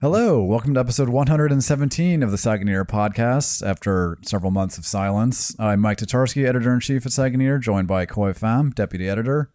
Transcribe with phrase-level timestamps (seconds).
[0.00, 3.66] Hello, welcome to episode 117 of the Saigoneer podcast.
[3.66, 8.06] After several months of silence, I'm Mike Tatarski, editor in chief at Saigoneer, joined by
[8.06, 9.50] Khoi Pham, deputy editor,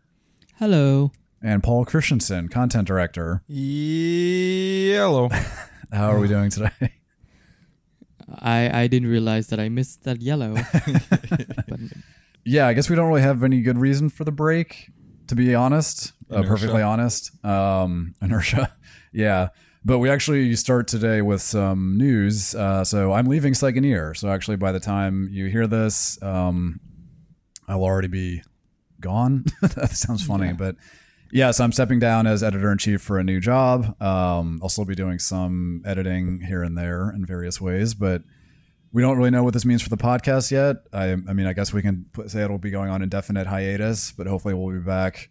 [0.57, 1.11] Hello.
[1.41, 3.43] and Paul Christensen, content director.
[3.47, 5.29] Yellow.
[5.91, 6.93] How are we doing today?
[8.39, 10.55] I I didn't realize that I missed that yellow.
[11.67, 11.79] but
[12.45, 14.91] yeah, I guess we don't really have any good reason for the break,
[15.27, 16.13] to be honest.
[16.31, 17.31] Uh, perfectly honest.
[17.45, 18.71] Um, inertia.
[19.11, 19.49] yeah.
[19.83, 22.55] But we actually start today with some news.
[22.55, 24.17] Uh, so I'm leaving Saigoneer.
[24.17, 26.79] So actually, by the time you hear this, um,
[27.67, 28.41] I'll already be
[28.99, 29.45] gone.
[29.61, 30.75] that sounds funny, but
[31.31, 31.51] Yeah.
[31.51, 34.01] so I'm stepping down as editor in chief for a new job.
[34.01, 38.23] Um, I'll still be doing some editing here and there in various ways, but
[38.95, 40.77] we don't really know what this means for the podcast yet.
[40.93, 44.13] I, I mean, I guess we can put, say it'll be going on indefinite hiatus,
[44.13, 45.29] but hopefully we'll be back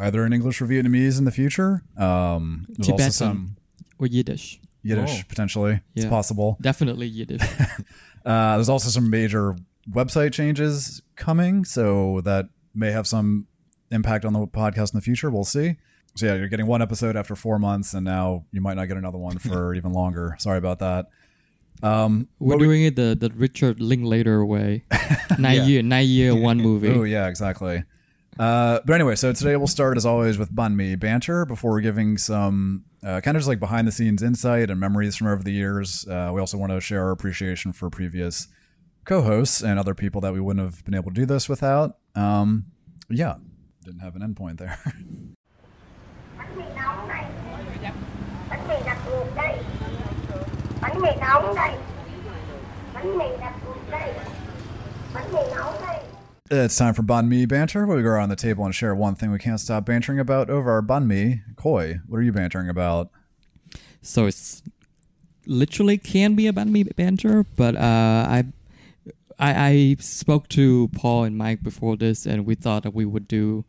[0.00, 1.82] either in English or Vietnamese in the future.
[1.98, 3.56] Um, there's also some
[3.98, 4.58] or Yiddish.
[4.82, 5.22] Yiddish Oh.
[5.28, 5.82] potentially.
[5.94, 6.56] It's possible.
[6.62, 7.42] Definitely Yiddish.
[8.24, 9.54] Uh, there's also some major
[9.88, 13.46] website changes coming, so that may have some
[13.92, 15.30] impact on the podcast in the future.
[15.30, 15.76] We'll see.
[16.16, 18.96] So yeah, you're getting one episode after four months, and now you might not get
[18.96, 20.34] another one for even longer.
[20.40, 21.06] Sorry about that.
[21.82, 24.84] Um, We're but we- doing it the, the Richard Linklater way.
[25.38, 26.88] Nine year, nine year, one movie.
[26.88, 27.84] Oh yeah, exactly.
[28.38, 32.16] Uh, but anyway, so today we'll start as always with banh mi banter before giving
[32.18, 35.52] some uh, kind of just like behind the scenes insight and memories from over the
[35.52, 36.06] years.
[36.08, 38.48] Uh, we also want to share our appreciation for previous
[39.04, 41.96] co-hosts and other people that we wouldn't have been able to do this without.
[42.14, 42.66] Um,
[43.08, 43.36] yeah,
[43.84, 44.78] didn't have an endpoint there.
[46.38, 47.24] bánh mì nóng đây
[48.50, 49.58] bánh mì đặt ruột đây
[50.96, 51.72] bánh mì nóng đây
[52.94, 54.12] bánh mì đặt ruột đây
[55.14, 56.00] bánh mì nóng đây
[56.50, 59.14] it's time for banh mi banter, where we go around the table and share one
[59.16, 61.40] thing we can't stop bantering about over our banh mi.
[61.56, 63.10] Khoi, what are you bantering about?
[64.00, 64.62] So it's
[65.44, 68.44] literally can be a banh mi banter, but uh, I,
[69.40, 73.26] I I spoke to Paul and Mike before this, and we thought that we would
[73.26, 73.64] do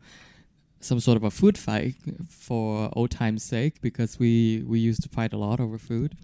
[0.80, 1.96] some sort of a food fight
[2.28, 6.16] for old time's sake because we we used to fight a lot over food.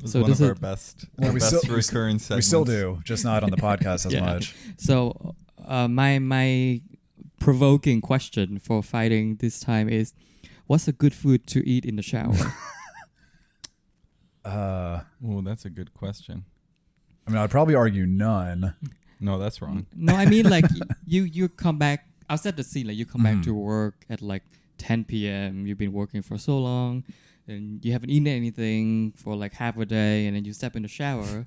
[0.00, 2.20] This So one this of is- our best, Well, our we best still- we recurring
[2.30, 4.20] We still do, just not on the podcast as Yeah.
[4.32, 4.54] much.
[4.78, 5.34] So,
[5.66, 6.80] uh, my my
[7.38, 10.12] provoking question for fighting this time is,
[10.66, 12.34] what's a good food to eat in the shower?
[14.44, 16.44] Uh, Oh, that's a good question.
[17.26, 18.74] I mean, I'd probably argue none.
[19.20, 19.86] No, that's wrong.
[19.94, 22.07] no, I mean like y- you you come back.
[22.28, 22.86] I'll set the scene.
[22.86, 23.44] Like you come back Mhm.
[23.44, 24.42] to work at like
[24.78, 25.66] 10 p.m.
[25.66, 27.04] You've been working for so long,
[27.46, 30.82] and you haven't eaten anything for like half a day, and then you step in
[30.82, 31.44] the shower,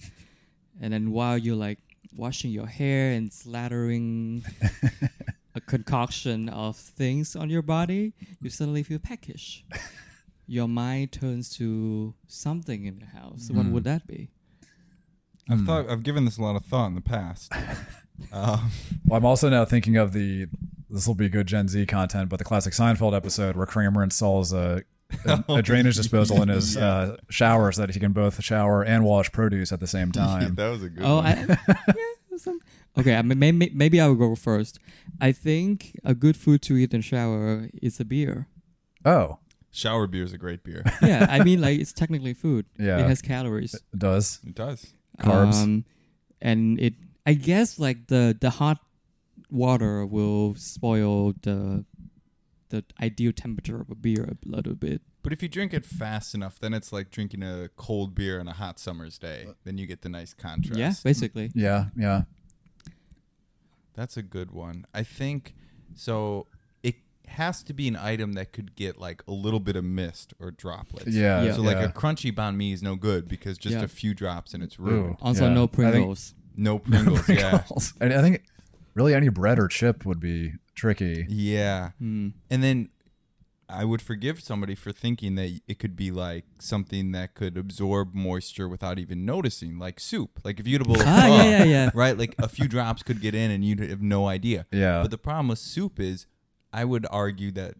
[0.81, 1.79] and then while you're like
[2.15, 4.43] washing your hair and slathering
[5.55, 9.63] a concoction of things on your body, you suddenly feel peckish.
[10.47, 13.49] Your mind turns to something in the house.
[13.49, 13.71] What Mm.
[13.71, 14.29] would that be?
[15.49, 15.65] I've Hmm.
[15.65, 17.51] thought I've given this a lot of thought in the past.
[18.31, 18.71] um,
[19.05, 20.47] Well, I'm also now thinking of the
[20.89, 24.51] this will be good Gen Z content, but the classic Seinfeld episode where Kramer installs
[24.53, 24.83] a
[25.25, 26.85] a, a drainage disposal in his Yeah.
[26.87, 30.55] uh, shower so that he can both shower and wash produce at the same time.
[30.55, 31.25] that was a good Oh, one.
[31.25, 32.59] I, yeah, some,
[32.97, 33.15] okay.
[33.15, 34.79] I mean, maybe, maybe I will go first.
[35.19, 38.47] I think a good food to eat in shower is a beer.
[39.05, 39.37] oh,
[39.73, 40.83] Shower beer is a great beer.
[41.01, 42.65] Yeah, I mean, like it's technically food.
[42.77, 42.99] Yeah.
[42.99, 44.39] it has calories, it does.
[44.45, 44.93] It does.
[45.19, 45.63] Carbs.
[45.63, 45.85] um,
[46.41, 46.93] and it.
[47.25, 48.79] I guess like the the hot
[49.49, 51.85] water will spoil the
[52.69, 55.01] the ideal temperature of a beer a little bit.
[55.23, 58.47] But if you drink it fast enough, then it's like drinking a cold beer on
[58.47, 59.47] a hot summer's day.
[59.65, 60.79] Then you get the nice contrast.
[60.79, 61.51] Yeah, basically.
[61.53, 62.23] Yeah, yeah.
[63.93, 64.85] That's a good one.
[64.93, 65.53] I think
[65.93, 66.47] so.
[66.81, 66.95] It
[67.27, 70.49] has to be an item that could get like a little bit of mist or
[70.49, 71.07] droplets.
[71.09, 71.53] Yeah, Yeah.
[71.53, 71.83] So like yeah.
[71.85, 73.83] a crunchy banh mi is no good because just Yeah.
[73.83, 74.83] a few drops and it's Ooh.
[74.83, 75.17] ruined.
[75.21, 75.51] Also, Yeah.
[75.51, 76.33] I no think- Pringles.
[76.57, 77.27] No Pringles.
[77.29, 77.49] yeah.
[77.59, 77.93] Pringles.
[78.01, 78.43] And I think
[78.93, 81.25] really any bread or chip would be tricky.
[81.29, 81.91] Yeah.
[81.99, 82.29] Hmm.
[82.49, 82.89] And then
[83.69, 88.13] I would forgive somebody for thinking that it could be like something that could absorb
[88.13, 90.41] moisture without even noticing, like soup.
[90.43, 91.89] Like if you had a bowl of Ah, pho, yeah, yeah, yeah.
[91.93, 92.17] right?
[92.17, 94.65] Like a few drops could get in and you'd have no idea.
[94.71, 95.01] Yeah.
[95.01, 96.25] But the problem with soup is,
[96.73, 97.75] I would argue that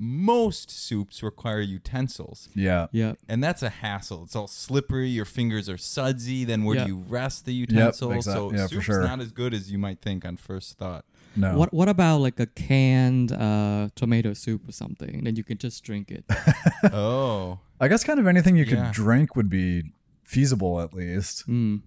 [0.00, 2.48] most soups require utensils.
[2.54, 2.86] yeah.
[2.92, 3.14] Yeah.
[3.28, 4.22] And that's a hassle.
[4.24, 5.08] It's all slippery.
[5.08, 6.44] Your fingers are sudsy.
[6.44, 6.84] Then where Yeah.
[6.84, 8.12] do you rest the utensil?
[8.12, 9.02] exact- so yeah, for soup's sure.
[9.02, 11.04] not as good as you might think on first thought.
[11.36, 11.56] No.
[11.58, 15.24] What What about like a canned uh, tomato soup or something?
[15.24, 16.24] Then you can just drink it.
[16.92, 17.58] oh.
[17.80, 18.90] I guess kind of anything you could Yeah.
[18.92, 19.92] drink would be
[20.24, 21.46] feasible at least.
[21.48, 21.82] Mm.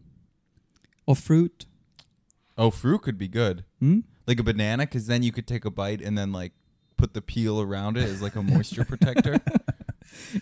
[1.05, 1.65] Or fruit.
[2.57, 3.63] Oh, fruit could be good.
[3.79, 3.99] Hmm?
[4.27, 6.53] Like a banana, because then you could take a bite and then like
[7.01, 9.39] put the peel around it as like a moisture protector.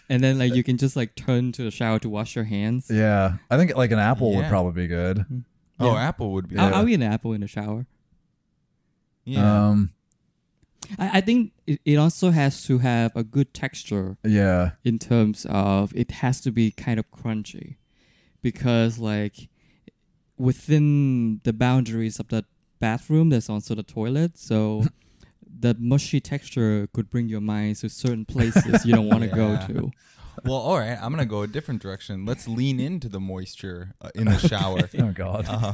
[0.09, 2.87] And then like you can just like turn to the shower to wash your hands.
[2.89, 4.49] Yeah, I think like an apple would Yeah.
[4.49, 5.25] probably be good.
[5.79, 6.01] Oh, Yeah.
[6.09, 6.57] apple would be.
[6.57, 6.75] I'll, good.
[6.75, 7.85] I'll eat an apple in the shower.
[9.25, 9.67] yeah.
[9.69, 9.91] Um,
[10.97, 15.45] I, I think it, it also has to have a good texture yeah, in terms
[15.49, 17.75] of it has to be kind of crunchy
[18.41, 19.49] because like
[20.37, 22.45] within the boundaries of the
[22.79, 24.85] bathroom there's also the toilet so
[25.59, 29.35] the mushy texture could bring your mind to certain places you don't want to Yeah.
[29.67, 29.91] go to
[30.45, 30.97] well, all right.
[31.01, 32.25] I'm gonna go a different direction.
[32.25, 34.89] Let's lean into the moisture uh, in the shower.
[34.99, 35.73] oh god, uh,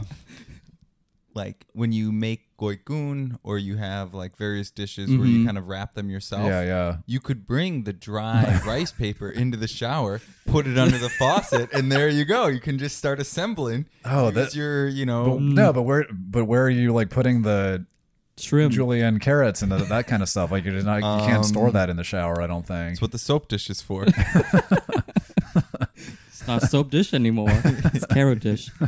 [1.35, 5.45] like when you make goi cuon or you have like various dishes where you Mhm.
[5.45, 6.45] kind of wrap them yourself.
[6.47, 6.97] yeah, yeah.
[7.05, 11.71] You could bring the dry rice paper into the shower, put it under the faucet,
[11.73, 12.47] and there you go.
[12.47, 13.85] You can just start assembling.
[14.05, 17.41] Oh, that's your, you But, know, no, but where, but where are you like putting
[17.41, 17.85] the
[18.37, 20.51] shrimp julienne carrots and the, that kind of stuff?
[20.51, 22.41] Like you're just not, you can't store Um, that in the shower.
[22.41, 22.91] I don't think.
[22.91, 24.05] that's what the soap dish is for.
[26.27, 27.61] it's not soap dish anymore
[27.93, 28.69] it's carrot dish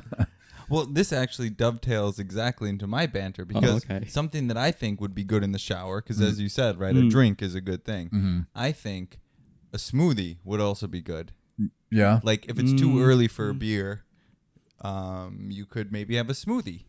[0.69, 4.05] Well, this actually dovetails exactly into my banter because okay.
[4.07, 6.93] something that I think would be good in the shower, because as you said, right,
[6.93, 7.09] a Mm.
[7.09, 8.09] drink is a good thing.
[8.09, 9.21] hmm I think
[9.71, 11.31] a smoothie would also be good.
[11.89, 13.01] Yeah, Like if it's too Mm.
[13.01, 14.03] early for a beer,
[14.81, 16.81] um, you could maybe have a smoothie.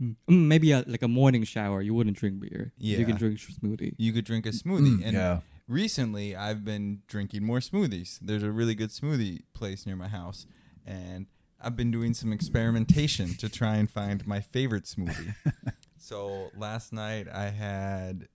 [0.00, 2.94] Mm, mm, maybe a, like a morning shower you wouldn't drink beer Yeah.
[2.94, 3.06] you Yeah.
[3.08, 4.98] can drink smoothie You could drink a smoothie.
[4.98, 5.40] Mm, and yeah.
[5.68, 8.18] recently, I've been drinking more smoothies.
[8.22, 10.46] There's a really good smoothie place near my house,
[10.86, 11.26] and
[11.60, 15.34] I've been doing some experimentation to try and find my favorite smoothie.
[15.98, 18.28] so last night I had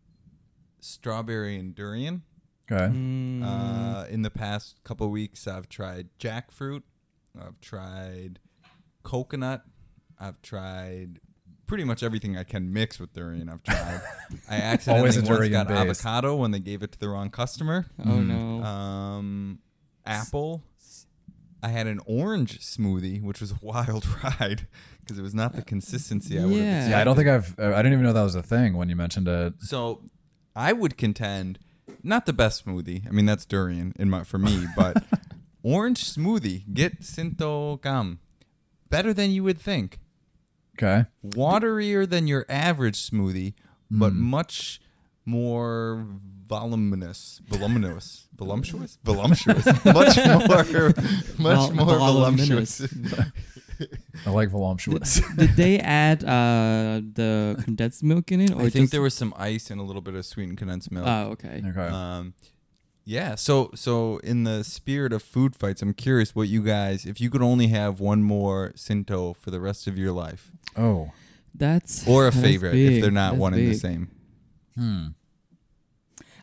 [0.80, 2.24] strawberry and durian.
[2.72, 2.94] Okay.
[2.94, 6.84] Mm, Uh, in the past couple weeks, I've tried jackfruit.
[7.40, 8.40] I've tried
[9.04, 9.66] coconut.
[10.20, 11.20] I've tried
[11.68, 13.50] pretty much everything I can mix with durian.
[13.50, 14.02] I've tried.
[14.50, 15.78] I accidentally Always a once durian got base.
[15.78, 17.86] avocado when they gave it to the wrong customer.
[18.00, 18.28] oh Mm.
[18.28, 19.60] no Um,
[20.06, 20.64] apple.
[21.64, 24.68] I had an orange smoothie, which was a wild ride
[25.00, 26.76] because it was not the consistency I would have Yeah.
[26.78, 26.96] expected.
[27.00, 27.60] I don't think I've.
[27.60, 29.54] uh, I didn't even know that was a thing when you mentioned it.
[29.62, 30.04] So
[30.56, 31.58] I would contend
[32.04, 33.08] not the best smoothie.
[33.08, 35.04] I mean that's durian in my for me, but
[35.64, 38.20] orange smoothie get Sinto gum
[38.92, 39.98] better than you would think.
[40.78, 41.06] Okay.
[41.26, 43.54] Waterier than your average smoothie,
[43.90, 44.18] but Mm.
[44.18, 44.82] much
[45.26, 46.06] more
[46.48, 50.94] voluminous, voluminous, voluptuous, voluptuous, much more,
[51.38, 52.78] much Vol- more voluminous.
[52.80, 53.32] voluptuous.
[54.26, 55.22] I like voluptuous.
[55.36, 59.14] Did they add uh, the condensed milk in it, or I think just, there was
[59.14, 61.06] some ice and a little bit of sweetened condensed milk.
[61.08, 61.62] Oh, okay.
[61.66, 61.88] okay.
[61.88, 62.34] Um,
[63.06, 63.36] yeah.
[63.36, 67.30] So so in the spirit of food fights, I'm curious what you guys, if you
[67.30, 71.12] could only have one more Sinto for the rest of your life, oh.
[71.58, 72.94] That's or a that's favorite big.
[72.94, 74.10] if they're not That's one and the same.
[74.78, 75.08] Hmm.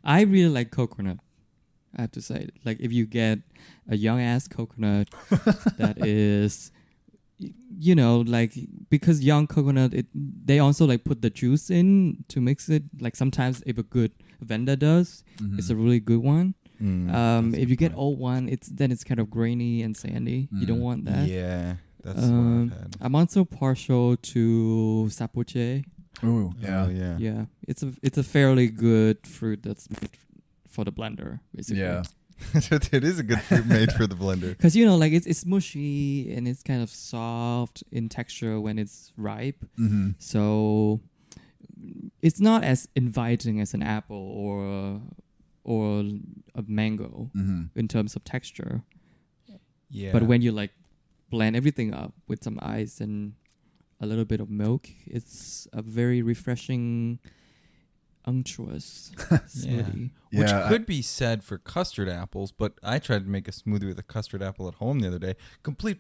[0.05, 1.19] I really like coconut.
[1.97, 3.41] I have to say, like if you get
[3.89, 5.11] a young ass coconut
[5.79, 6.81] that is, y-
[7.79, 8.53] you know, like
[8.91, 12.85] because young coconut, it they also like put the juice in to mix it.
[13.01, 15.25] Like sometimes if a good vendor does,
[15.59, 16.55] it's a really good one.
[16.83, 17.99] Mm, Um, if you good get point.
[18.05, 20.49] old one, it's then it's kind of grainy and sandy.
[20.53, 20.89] You don't Mm.
[20.91, 21.29] want that.
[21.29, 22.97] yeah, that's Um, what I've had.
[23.01, 25.85] I'm also partial to sapoche.
[26.23, 26.85] Oh Yeah.
[26.85, 27.17] Oh, yeah.
[27.19, 30.11] Yeah, it's a it's a fairly good fruit that's made
[30.69, 31.83] for the blender, basically.
[31.83, 32.03] Yeah.
[32.55, 34.49] it is a good fruit made for the blender.
[34.57, 38.79] Because you know, like it's it's mushy and it's kind of soft in texture when
[38.79, 39.65] it's ripe.
[39.79, 40.11] Mm-hmm.
[40.19, 41.01] So
[42.21, 45.01] it's not as inviting as an apple or
[45.65, 46.01] or
[46.55, 47.79] a mango Mm-hmm.
[47.79, 48.83] in terms of texture.
[49.91, 50.13] Yeah.
[50.13, 50.71] But when you like
[51.31, 53.35] blend everything up with some ice and
[54.01, 57.19] a little bit of milk, it's a very refreshing,
[58.25, 60.11] unctuous smoothie.
[60.33, 63.53] Which Yeah, I- could be said for custard apples, but I tried to make a
[63.53, 65.37] smoothie with a custard apple at home the other day.
[65.63, 65.99] Complete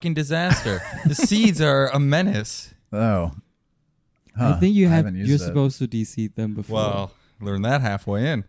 [0.00, 0.80] fucking disaster.
[1.06, 2.74] the seeds are a menace.
[2.92, 3.32] Oh.
[4.38, 5.40] I think you have haven't you're it.
[5.40, 6.76] supposed to de-seed them before.
[6.76, 8.44] Well, learn that halfway in.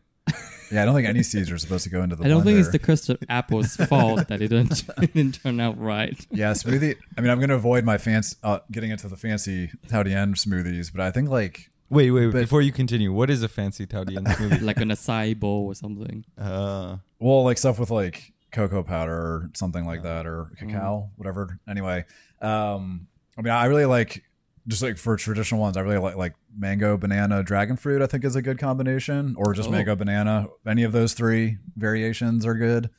[0.72, 2.58] Yeah, I don't think any seeds are supposed to go into the I don't think
[2.58, 6.26] it's the custard apple's fault that it didn't, it didn't turn out right.
[6.32, 6.96] Yeah, smoothie.
[7.16, 10.34] I mean, I'm going to avoid my fancy, uh, getting into the fancy Thao Dien
[10.34, 13.86] smoothies, but I think like Wait, wait, But- before you continue, what is a fancy
[13.86, 14.62] Thao Dien smoothie?
[14.70, 16.26] like an acai bowl or something.
[16.38, 21.60] uh, Well, like stuff with like cocoa powder or something like that, or cacao, whatever.
[21.68, 22.06] Anyway,
[22.42, 24.24] um, I mean, I really like
[24.68, 25.76] just like for traditional ones.
[25.78, 28.02] I really like like mango, banana, dragon fruit.
[28.02, 29.72] I think is a good combination, or just Oh.
[29.72, 30.48] mango, banana.
[30.66, 32.90] Any of those three variations are good.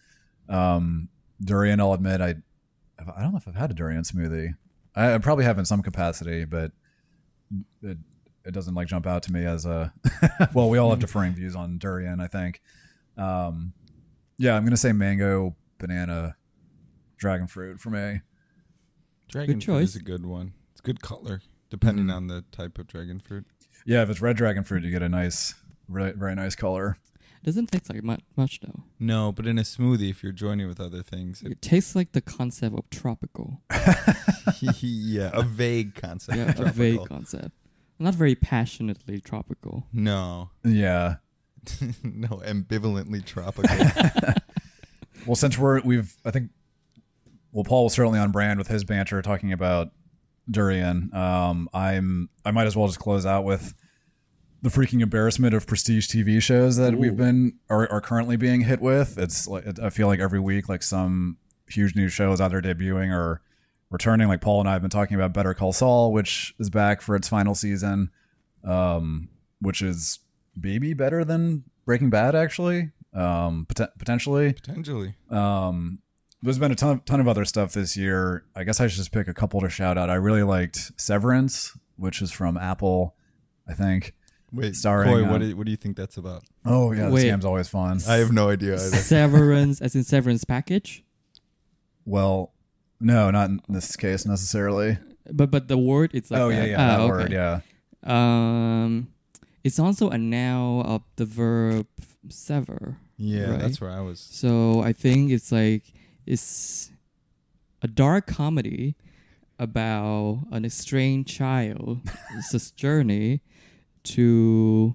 [0.48, 1.08] Um,
[1.42, 2.34] durian, I'll admit, I
[2.98, 4.54] I don't know if I've had a durian smoothie.
[4.94, 6.70] I, I probably have in some capacity, but
[7.82, 7.98] it,
[8.44, 9.92] it doesn't like jump out to me as a.
[10.54, 12.20] well, we all have differing views on durian.
[12.20, 12.60] I think.
[13.16, 13.72] Um,
[14.38, 16.36] yeah, I'm gonna say mango, banana,
[17.16, 18.20] dragon fruit for me.
[19.28, 19.88] Dragon fruit choice.
[19.90, 20.52] is a good one.
[20.72, 22.14] It's good color, depending Mhm.
[22.16, 23.46] on the type of dragon fruit.
[23.86, 25.54] Yeah, if it's red dragon fruit, you get a nice,
[25.88, 26.96] re- very nice color.
[27.42, 28.84] It doesn't taste like much, much though.
[28.98, 32.12] No, but in a smoothie, if you're joining with other things, it, It tastes like
[32.12, 33.60] the concept of tropical.
[34.80, 36.38] yeah, a vague concept.
[36.38, 37.50] yeah, of a vague concept.
[37.98, 39.86] Not very passionately tropical.
[39.92, 41.16] No, Yeah.
[42.02, 43.74] no, ambivalently tropical.
[45.26, 46.50] Well, since we're we've I think
[47.52, 49.88] well Paul was certainly on brand with his banter talking about
[50.50, 51.10] durian.
[51.14, 53.74] Um, I'm I might as well just close out with
[54.62, 58.80] the freaking embarrassment of prestige TV shows that we've been are, are currently being hit
[58.80, 59.18] with.
[59.18, 63.10] It's like it, I feel like every week like some huge new shows either debuting
[63.14, 63.40] or
[63.94, 64.28] returning.
[64.28, 67.16] Like Paul and I have been talking about Better Call Saul, which is back for
[67.16, 68.10] its final season,
[68.62, 70.18] um, which is
[70.54, 74.52] maybe better than Breaking Bad actually, um, poten- potentially.
[74.52, 75.14] Potentially.
[75.30, 76.00] Um,
[76.42, 78.44] there's been a ton of, ton of other stuff this year.
[78.54, 80.10] I guess I should just pick a couple to shout out.
[80.10, 83.14] I really liked Severance, which is from Apple,
[83.66, 84.12] I think.
[84.52, 86.44] Wait, Starring, Khoi, uh, what, do, what do you think that's about?
[86.64, 87.22] Oh yeah, this Wait.
[87.24, 88.00] game's always fun.
[88.06, 88.96] I have no idea either.
[88.98, 91.02] Severance, as in severance package.
[92.04, 92.53] Well,
[93.04, 94.98] no, not in this case necessarily.
[95.30, 96.68] But but the word it's like oh yeah, that.
[96.68, 97.10] yeah, Ah, that okay.
[97.10, 97.60] word, yeah.
[98.02, 99.08] Um,
[99.62, 101.86] it's also a noun of the verb
[102.28, 102.98] sever.
[103.16, 103.60] Yeah, Right.
[103.60, 104.20] that's where I was.
[104.20, 105.82] So I think it's like
[106.26, 106.90] it's
[107.80, 108.96] a dark comedy
[109.58, 113.40] about an estranged child's journey
[114.02, 114.94] to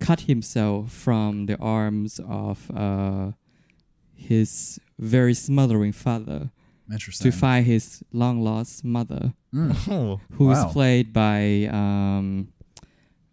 [0.00, 3.32] cut himself from the arms of uh,
[4.14, 6.50] his very smothering father
[6.90, 7.30] Interesting.
[7.30, 9.74] to find his long lost mother, Mm.
[9.90, 10.70] Oh, who is Wow.
[10.72, 12.48] played by um,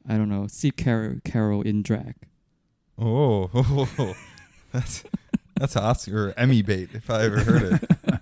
[0.07, 2.15] I don't know Steve Carell, Carell in drag.
[2.97, 4.15] oh,
[4.71, 5.03] that's
[5.55, 8.19] that's Oscar Emmy bait if I ever heard it.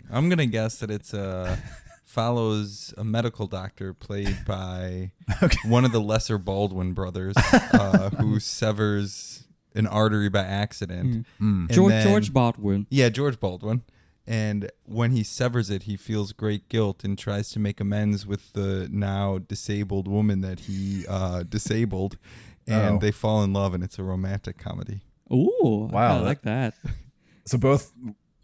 [0.10, 1.56] I'm gonna guess that it's uh
[2.04, 5.10] follows a medical doctor played by
[5.42, 5.68] Okay.
[5.68, 9.44] one of the lesser Baldwin brothers uh, who severs
[9.74, 11.26] an artery by accident.
[11.40, 11.66] Mm.
[11.68, 12.86] And George then- George Baldwin.
[12.88, 13.82] Yeah, George Baldwin.
[14.26, 18.52] And when he severs it, he feels great guilt and tries to make amends with
[18.54, 22.18] the now disabled woman that he uh, disabled.
[22.68, 22.98] And Oh.
[22.98, 25.02] they fall in love, and it's a romantic comedy.
[25.32, 26.74] Ooh, Wow, I like that.
[27.44, 27.92] So both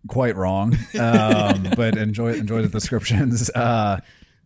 [0.06, 3.50] quite wrong, um, but enjoy enjoy the descriptions.
[3.50, 3.98] Uh,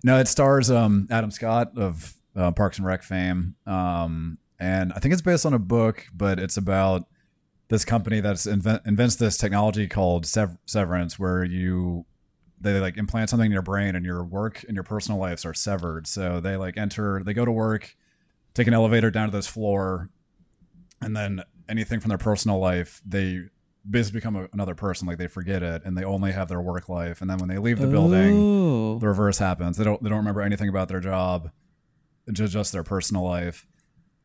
[0.03, 4.99] no, it stars um, Adam Scott of uh, Parks and Rec fame, um, and I
[4.99, 7.05] think it's based on a book, but it's about
[7.69, 12.07] this company that's invent, invents this technology called sev- severance, where you
[12.61, 15.55] they like implant something in your brain, and your work and your personal lives are
[15.55, 16.07] severed.
[16.07, 17.97] So they like enter, they go to work,
[18.55, 20.11] take an elevator down to this floor,
[21.01, 23.43] and then anything from their personal life they
[23.89, 26.89] basically become a, another person like they forget it and they only have their work
[26.89, 27.21] life.
[27.21, 29.77] And then when they leave the building the reverse happens.
[29.77, 31.51] They don't they don't remember anything about their job
[32.33, 33.67] just just their personal life.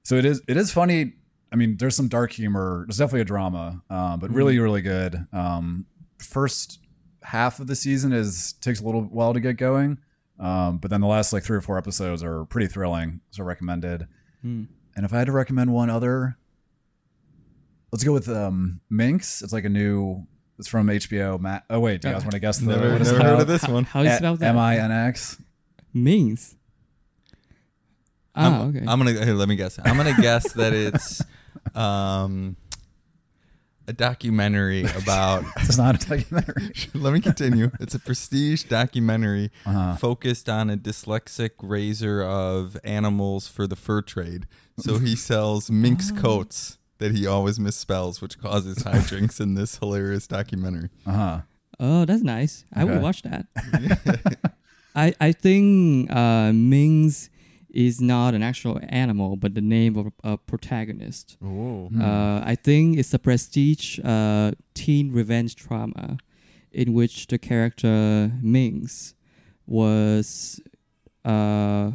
[0.03, 1.13] So it is it is funny
[1.51, 5.25] i mean there's some dark humor there's definitely a drama um, but really really good
[5.33, 5.85] um,
[6.17, 6.79] first
[7.23, 9.97] half of the season is takes a little while to get going
[10.39, 14.07] um, but then the last like three or four episodes are pretty thrilling so recommended
[14.41, 14.63] Hmm.
[14.95, 16.35] and if I had to recommend one other,
[17.91, 19.43] let's go with um, Minx.
[19.43, 20.25] It's like a new.
[20.57, 21.39] It's from HBO.
[21.39, 22.65] Ma- oh wait, do you guys want to guess the?
[22.71, 23.83] Never, what it's never heard of this one.
[23.83, 24.47] How do you spell that?
[24.47, 25.39] M I N X.
[25.93, 26.55] Means.
[28.35, 28.85] Ah, I'm, okay.
[28.87, 29.77] I'm gonna here, let me guess.
[29.83, 31.21] I'm gonna guess that it's
[31.75, 32.55] um,
[33.87, 35.43] a documentary about.
[35.57, 36.71] It's not a documentary.
[36.93, 37.71] let me continue.
[37.79, 39.95] It's a prestige documentary Uh-huh.
[39.95, 44.47] focused on a dyslexic raiser of animals for the fur trade.
[44.79, 50.27] So he sells minx coats that he always misspells, which causes hijinks in this hilarious
[50.27, 50.89] documentary.
[51.05, 51.41] Uh huh.
[51.79, 52.65] oh, that's nice.
[52.73, 52.93] I Okay.
[52.93, 53.45] would watch that.
[54.95, 57.29] I I think uh, Mings
[57.73, 61.37] is not an actual animal, but the name of a protagonist.
[61.43, 66.17] Oh, Uh, I think it's a prestige uh, teen revenge drama
[66.71, 69.13] in which the character Mings
[69.65, 70.59] was
[71.25, 71.91] uh,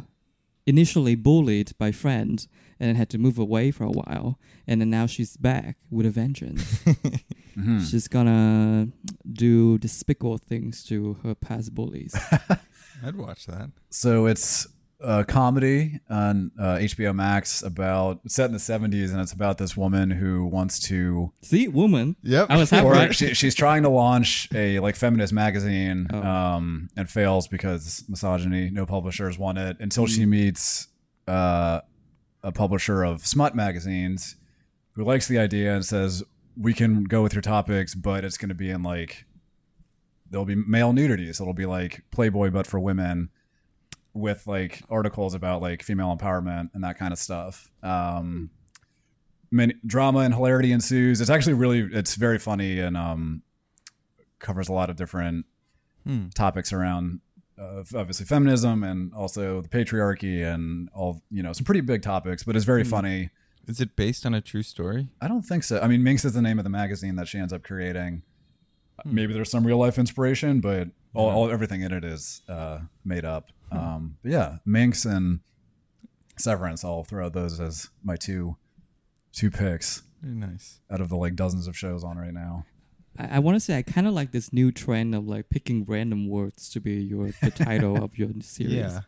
[0.65, 2.47] initially bullied by friends
[2.79, 4.39] and had to move away for a while.
[4.67, 6.83] And then now she's back with a vengeance.
[7.55, 7.81] Mhm.
[7.89, 8.89] She's gonna
[9.31, 12.13] do despicable things to her past bullies.
[13.03, 13.71] I'd watch that.
[13.89, 14.67] So it's
[14.99, 19.57] a comedy on uh, HBO Max about it's set in the 70s, and it's about
[19.59, 22.15] this woman who wants to See, woman.
[22.23, 22.47] Yep.
[22.49, 23.13] I was half or right.
[23.13, 26.21] she, she's trying to launch a like feminist magazine Oh.
[26.23, 30.29] um, and fails because misogyny no publishers want it until she Mm.
[30.29, 30.87] meets
[31.27, 31.81] uh,
[32.41, 34.35] a publisher of smut magazines
[34.93, 36.23] who likes the idea and says
[36.59, 39.25] we can go with your topics but it's going to be in like
[40.29, 43.29] there'll be male nudity so it'll be like playboy but for women
[44.17, 48.49] with like articles about like female empowerment and that kind of stuff um
[49.51, 53.41] many drama and hilarity ensues it's actually really it's very funny and um
[54.39, 55.45] covers a lot of different
[56.05, 56.29] Hmm.
[56.29, 57.19] topics around
[57.59, 62.43] uh, obviously feminism and also the patriarchy and all you know some pretty big topics
[62.43, 63.29] but it's very funny
[63.67, 65.09] Is it based on a true story?
[65.19, 65.81] I don't think so.
[65.81, 68.21] I mean, Minx is the name of the magazine that she ends up creating.
[69.03, 73.25] Maybe there's some real life inspiration, but all, all everything in it is uh, made
[73.25, 73.51] up.
[73.71, 75.39] Um, but yeah, Minx and
[76.37, 76.83] Severance.
[76.83, 78.55] I'll throw out those as my two
[79.33, 80.79] two picks Very nice.
[80.91, 82.65] out of the like dozens of shows on right now.
[83.17, 85.83] I, I want to say I kind of like this new trend of like picking
[85.85, 88.73] random words to be your the title of your series.
[88.73, 89.01] Yeah.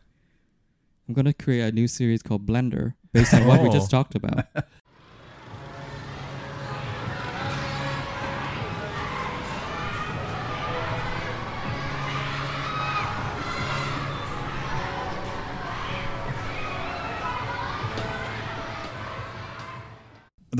[1.08, 3.98] I'm gonna create a new series called Blender based on what we just Oh.
[3.98, 4.44] talked about.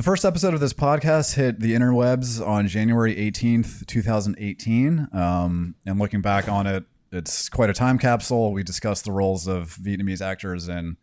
[0.01, 5.09] The first episode of this podcast hit the interwebs on January 18th, 2018.
[5.13, 8.51] Um, and looking back on it, it's quite a time capsule.
[8.51, 10.97] We discussed the roles of Vietnamese actors in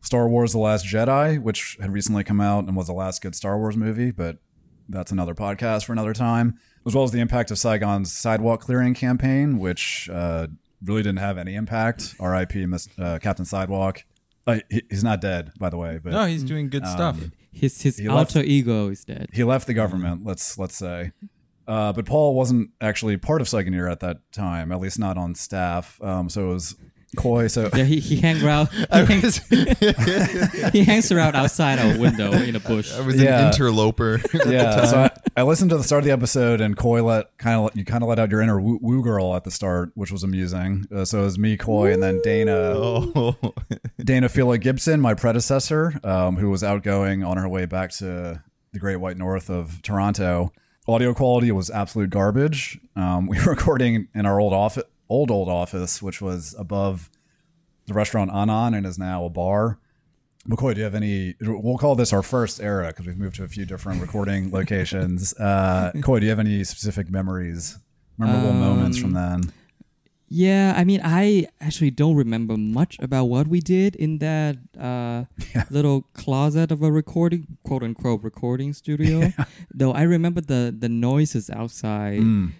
[0.00, 3.36] Star Wars The Last Jedi, which had recently come out and was the last good
[3.36, 4.38] Star Wars movie, but
[4.88, 8.94] that's another podcast for another time, as well as the impact of Saigon's sidewalk clearing
[8.94, 10.48] campaign, which uh,
[10.84, 12.16] really didn't have any impact.
[12.18, 12.56] RIP,
[12.98, 14.02] uh, Captain Sidewalk.
[14.48, 14.58] Uh,
[14.90, 17.20] he's not dead, by the way, but No, he's doing good stuff.
[17.52, 19.28] His his He left- alter ego is dead.
[19.32, 20.24] he left the government.
[20.24, 21.12] Let's let's say,
[21.68, 25.34] uh, but Paul wasn't actually part of Saigoneer at that time, at least not on
[25.34, 26.00] staff.
[26.02, 26.76] Um, so it was
[27.16, 27.46] Khoi.
[27.48, 28.68] So Yeah, he he hang around.
[28.92, 29.36] He hangs,
[30.72, 32.92] he hangs around outside our window in a bush.
[32.94, 33.40] I was Yeah.
[33.40, 34.20] an interloper.
[34.46, 37.58] yeah, so I, I listened to the start of the episode, and Khoi let kind
[37.60, 40.10] of you kind of let out your inner woo, woo girl at the start, which
[40.12, 40.86] was amusing.
[40.94, 42.52] Uh, so it was me, Khoi, and then Dana.
[42.52, 43.36] oh.
[44.02, 48.96] Dana Filek-Gibson, my predecessor, um, who was outgoing on her way back to the Great
[48.96, 50.52] White North of Toronto.
[50.88, 52.78] Audio quality was absolute garbage.
[52.96, 54.82] Um, we were recording in our old office,
[55.12, 57.10] old old office, which was above
[57.86, 59.78] the restaurant Anan and is now a bar.
[60.48, 61.34] McCoy, do you have any?
[61.40, 65.34] We'll call this our first era because we've moved to a few different recording locations.
[65.38, 67.78] Uh, Khoi, do you have any specific memories,
[68.18, 69.52] memorable moments from then?
[70.34, 75.24] Yeah, I mean, I actually don't remember much about what we did in that uh,
[75.70, 79.30] little closet of a recording, quote unquote, recording studio.
[79.74, 82.52] Though I remember the the noises outside Mm.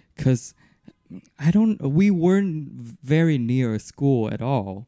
[1.39, 1.81] I don't.
[1.81, 2.69] We weren't
[3.03, 4.87] very near a school at all.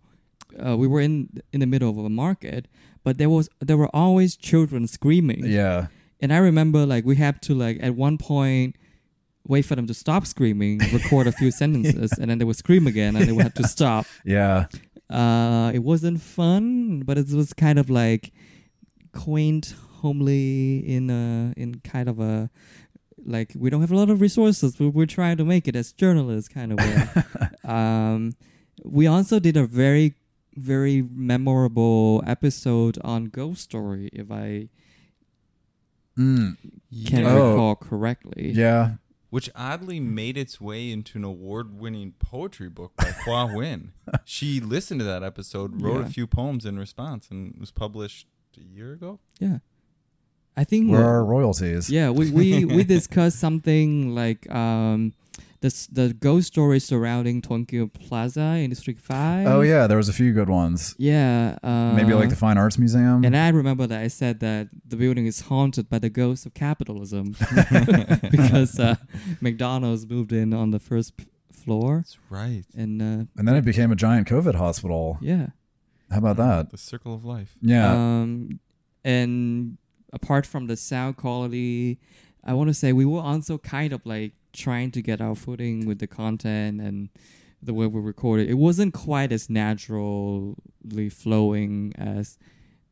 [0.58, 2.68] Uh, we were in in the middle of a market,
[3.04, 5.46] but there was there were always children screaming.
[5.46, 5.88] Yeah,
[6.22, 8.76] And I remember like we had to like at one point
[9.48, 12.88] wait for them to stop screaming, record a few sentences, and then they would scream
[12.88, 14.06] again, and they would have to stop.
[14.26, 14.66] yeah,
[15.10, 18.32] Uh, it wasn't fun, but it was kind of like
[19.14, 22.50] quaint, homely in a in kind of a
[23.26, 25.92] like we don't have a lot of resources, but we're trying to make it as
[25.92, 27.24] journalists kind of way.
[27.66, 28.34] um,
[28.84, 30.14] we also did a very
[30.56, 34.70] very memorable episode on Ghost Story, if I
[36.18, 36.56] Mm.
[37.08, 37.30] can Yeah.
[37.30, 37.50] Oh.
[37.52, 38.52] recall correctly.
[38.52, 38.96] yeah.
[39.32, 43.90] Which oddly made its way into an award winning poetry book by Hoa Nguyen.
[44.24, 46.06] she listened to that episode, wrote Yeah.
[46.06, 49.20] a few poems in response, and was published a year ago.
[49.40, 49.58] Yeah.
[50.58, 51.90] I think Where are royalties?
[51.90, 55.14] yeah, we, we, we discussed something like um
[55.62, 59.48] the the ghost story surrounding Tokyo Plaza in District Five.
[59.48, 60.96] Oh yeah, there was a few good ones.
[60.98, 61.58] Yeah.
[61.64, 63.24] Uh, Maybe like the Fine Arts Museum.
[63.26, 66.54] And I remember that I said that the building is haunted by the ghost of
[66.54, 67.36] capitalism
[68.32, 68.96] because uh,
[69.42, 71.14] McDonald's moved in on the first
[71.52, 72.64] floor, That's right.
[72.78, 75.18] and uh, and then it became a giant COVID hospital.
[75.22, 75.48] yeah.
[76.12, 76.70] How about that?
[76.70, 77.56] The circle of life.
[77.62, 77.92] Yeah.
[77.92, 78.60] Um,
[79.04, 79.78] and
[80.14, 82.00] apart from the sound quality,
[82.44, 85.86] I want to say we were also kind of like trying to get our footing
[85.86, 87.10] with the content and
[87.62, 88.50] the way we recorded.
[88.50, 92.38] It wasn't quite as naturally flowing as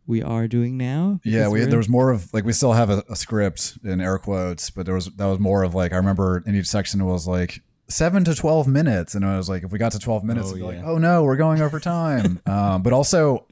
[0.05, 1.19] we are doing now.
[1.23, 4.17] yeah, we there was more of like we still have a, a script in air
[4.17, 7.05] quotes, but there was that was more of like I remember in each section it
[7.05, 9.13] was like seven to 12 minutes.
[9.15, 10.97] And I was like, if we got to 12 minutes, Oh, it'd be like, oh
[10.97, 12.41] no, we're going over time.
[12.45, 13.45] um, but also,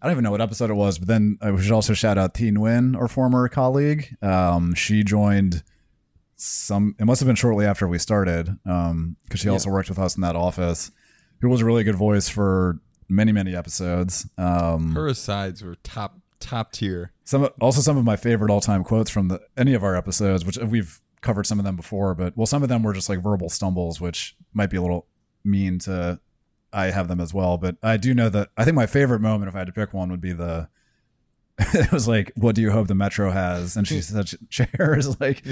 [0.00, 2.34] I don't even know what episode it was, but then I should also shout out
[2.34, 4.16] Teen Win, our former colleague.
[4.22, 5.62] Um, she joined
[6.36, 9.98] some, it must have been shortly after we started, um, because she also worked with
[9.98, 10.90] us in that office,
[11.40, 14.28] who was a really good voice for many, many episodes.
[14.38, 17.10] Um, Her asides were top top tier.
[17.24, 20.56] some also some of my favorite all-time quotes from the any of our episodes which
[20.58, 23.48] we've covered some of them before but well some of them were just like verbal
[23.48, 25.08] stumbles which might be a little
[25.44, 26.20] mean to
[26.72, 29.48] i have them as well but i do know that i think my favorite moment
[29.48, 30.68] if i had to pick one would be the
[31.74, 35.42] it was like what do you hope the metro has and she said chairs like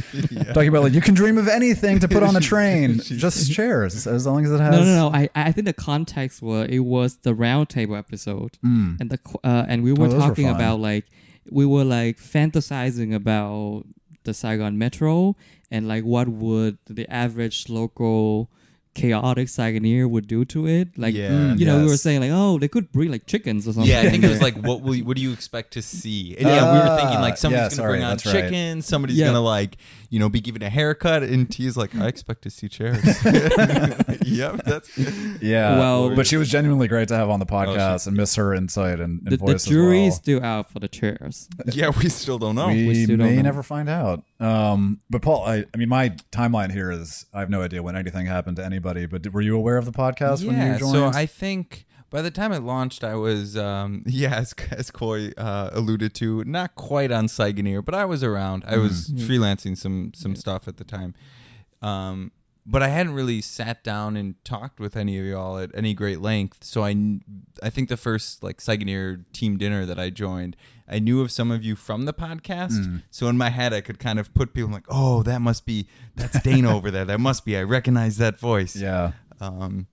[0.55, 4.07] talking about like you can dream of anything to put on a train just chairs
[4.07, 5.17] as long as it has No, no, no.
[5.17, 9.83] I, I think the context was it was the roundtable episode, and the uh, and
[9.83, 10.13] we were Hmm.
[10.13, 11.07] Oh, those were talking about like
[11.51, 13.85] we were like fantasizing about
[14.23, 15.35] the Saigon Metro
[15.73, 18.49] and like what would the average local
[18.97, 20.97] chaotic Saigoneer would do to it.
[20.97, 21.55] Like Yeah.
[21.55, 22.01] you know, we were Yes.
[22.03, 23.91] saying like, oh, they could bring like chickens or something.
[23.91, 26.35] Yeah, I think it was like, what will you, what do you expect to see?
[26.39, 28.33] And yeah, we were thinking Ah, like somebody's yeah, gonna sorry, bring on that's right.
[28.45, 29.27] chicken, somebody's Yeah.
[29.27, 29.77] gonna like,
[30.09, 33.05] you know, be given a haircut, and T's like, I expect to see chairs.
[34.25, 34.97] yep, that's
[35.43, 38.35] yeah Well- but she was genuinely great to have on the podcast she- and miss
[38.37, 40.23] her insight and, and the, the voice jury as is well.
[40.23, 41.49] still out for the chairs.
[41.73, 41.91] yeah.
[41.97, 42.69] We still don't know.
[42.69, 43.43] we, we still don't may know.
[43.43, 44.23] never find out.
[44.39, 47.97] Um, but Paul, I, I mean, my timeline here is I have no idea when
[47.97, 49.07] anything happened to anybody.
[49.07, 50.93] But were you aware of the podcast when yeah, you joined?
[50.93, 55.31] so I think by the time it launched, I was, um, yeah, as, as Khoi
[55.39, 58.65] uh, alluded to, not quite on Saigoneer, but I was around.
[58.67, 59.27] I was Mm-hmm.
[59.31, 61.15] freelancing some some stuff at the time,
[61.83, 62.31] um,
[62.67, 66.21] but I hadn't really sat down and talked with any of y'all at any great
[66.21, 66.65] length.
[66.65, 66.95] So I,
[67.63, 70.57] I think the first like Saigoneer team dinner that I joined,
[70.89, 72.73] I knew of some of you from the podcast.
[72.73, 73.03] Mm.
[73.11, 75.87] So in my head, I could kind of put people like, oh, that must be
[76.15, 77.05] that's Dana over there.
[77.05, 77.57] That must be.
[77.57, 78.77] I recognize that voice.
[78.77, 79.87] yeah, Um,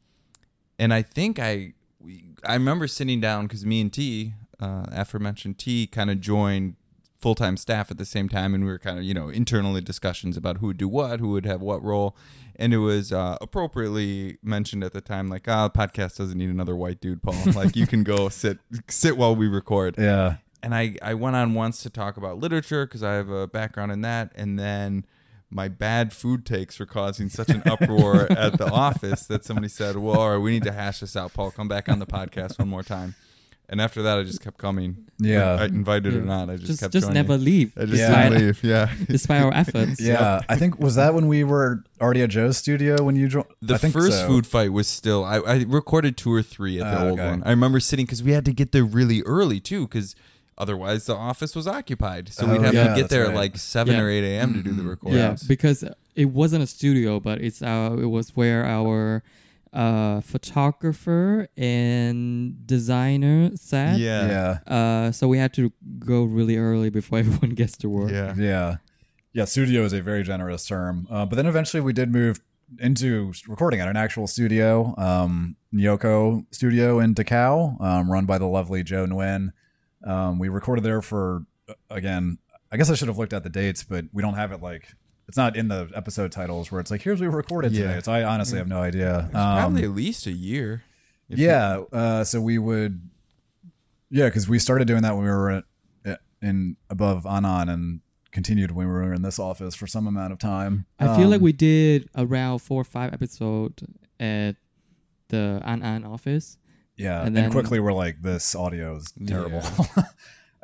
[0.78, 5.58] and I think I we, I remember sitting down because me and T, uh, aforementioned
[5.58, 6.76] T, kind of joined
[7.24, 9.82] full time staff at the same time, and we were kind of you know internally
[9.82, 12.16] discussions about who would do what, who would have what role,
[12.58, 16.50] and it was uh, appropriately mentioned at the time like, ah, the podcast doesn't need
[16.50, 17.36] another white dude, Paul.
[17.56, 21.54] like you can go sit sit while we record yeah, and I, I went on
[21.54, 25.06] once to talk about literature because I have a background in that, and then
[25.52, 29.98] my bad food takes were causing such an uproar at the office that somebody said,
[29.98, 31.52] "Well, all right, we need to hash this out, Paul.
[31.52, 33.14] Come back on the podcast one more time."
[33.70, 35.06] And after that, I just kept coming.
[35.20, 35.54] Yeah.
[35.54, 37.14] I invited or not, I just, Just kept just joining.
[37.16, 37.72] never leave.
[37.78, 38.30] I just Yeah.
[38.30, 38.64] didn't leave.
[38.64, 38.92] Yeah.
[39.08, 40.02] Despite our efforts.
[40.02, 40.42] yeah.
[40.50, 43.48] I think was that when we were already at Joe's studio when you joined.
[43.62, 44.28] The I think first so.
[44.28, 45.24] food fight was still.
[45.24, 47.30] I, I recorded two or three at the Oh, old okay.
[47.30, 47.44] one.
[47.46, 50.14] I remember sitting because we had to get there really early too, because
[50.58, 52.30] otherwise the office was occupied.
[52.30, 53.32] So we'd Oh, have yeah, to get that's there right.
[53.32, 54.02] at like seven Yeah.
[54.02, 54.54] or eight a.m.
[54.54, 55.20] to do the recording.
[55.20, 55.84] Yeah, because
[56.16, 59.24] it wasn't a studio, but it's our it was where our
[59.74, 63.98] uh, photographer and designer sat.
[63.98, 64.28] Yeah.
[64.68, 68.12] Yeah, Uh, so we had to go really early before everyone gets to work.
[68.12, 68.36] Yeah.
[68.38, 68.76] yeah,
[69.34, 69.46] yeah.
[69.46, 71.08] Studio is a very generous term.
[71.10, 72.40] Uh, but then eventually we did move
[72.80, 78.38] into recording at an actual studio, um, Nyoko Studio in Da Kao, um, run by
[78.38, 79.54] the lovely Joe Nguyen.
[80.04, 82.38] Um, we recorded there for uh, again.
[82.72, 84.96] I guess I should have looked at the dates, but we don't have it like
[85.28, 87.88] it's not in the episode titles where it's like here's what we recorded Yeah.
[87.88, 88.02] today.
[88.04, 89.20] So I honestly have no idea.
[89.26, 90.84] Um, probably at least a year.
[91.30, 91.84] If yeah.
[91.92, 93.10] Uh, so we would,
[94.10, 95.64] yeah, because we started doing that when we were
[96.06, 100.34] at, in above Anan and continued when we were in this office for some amount
[100.34, 100.86] of time.
[101.00, 103.84] I feel like Um, we did around four or five episodes
[104.20, 104.56] at
[105.30, 106.58] the Anan office.
[106.96, 109.62] Yeah, and and, then- quickly we're like, this audio is terrible.
[109.98, 110.04] Yeah.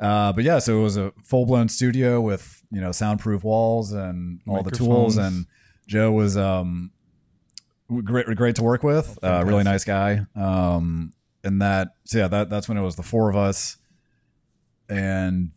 [0.00, 3.92] uh, but yeah, so it was a full blown studio with you know soundproof walls
[3.92, 5.46] and all the tools, and
[5.86, 6.92] Joe was um
[8.04, 10.26] great great to work with, uh, really nice guy.
[10.36, 11.12] Um,
[11.42, 13.76] and that so yeah, that that's when it was the four of us,
[14.88, 15.50] and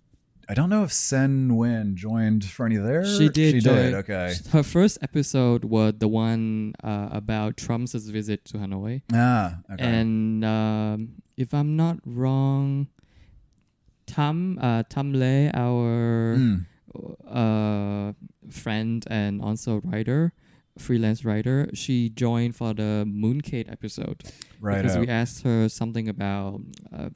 [0.49, 3.05] I don't know if Sen Win joined for any there.
[3.05, 3.53] She did.
[3.55, 3.93] She join- did.
[3.95, 4.35] Okay.
[4.51, 9.01] Her first episode was the one uh, about Trump's visit to Hanoi.
[9.13, 9.59] Ah.
[9.71, 9.83] Okay.
[9.83, 12.87] And um, if I'm not wrong,
[14.05, 16.65] Tam uh, Tam Le, our Mm.
[17.27, 18.13] uh,
[18.51, 20.33] friend and also writer,
[20.77, 24.23] freelance writer, she joined for the Mooncake episode
[24.59, 24.81] right.
[24.81, 26.61] because we asked her something about
[26.95, 27.09] uh,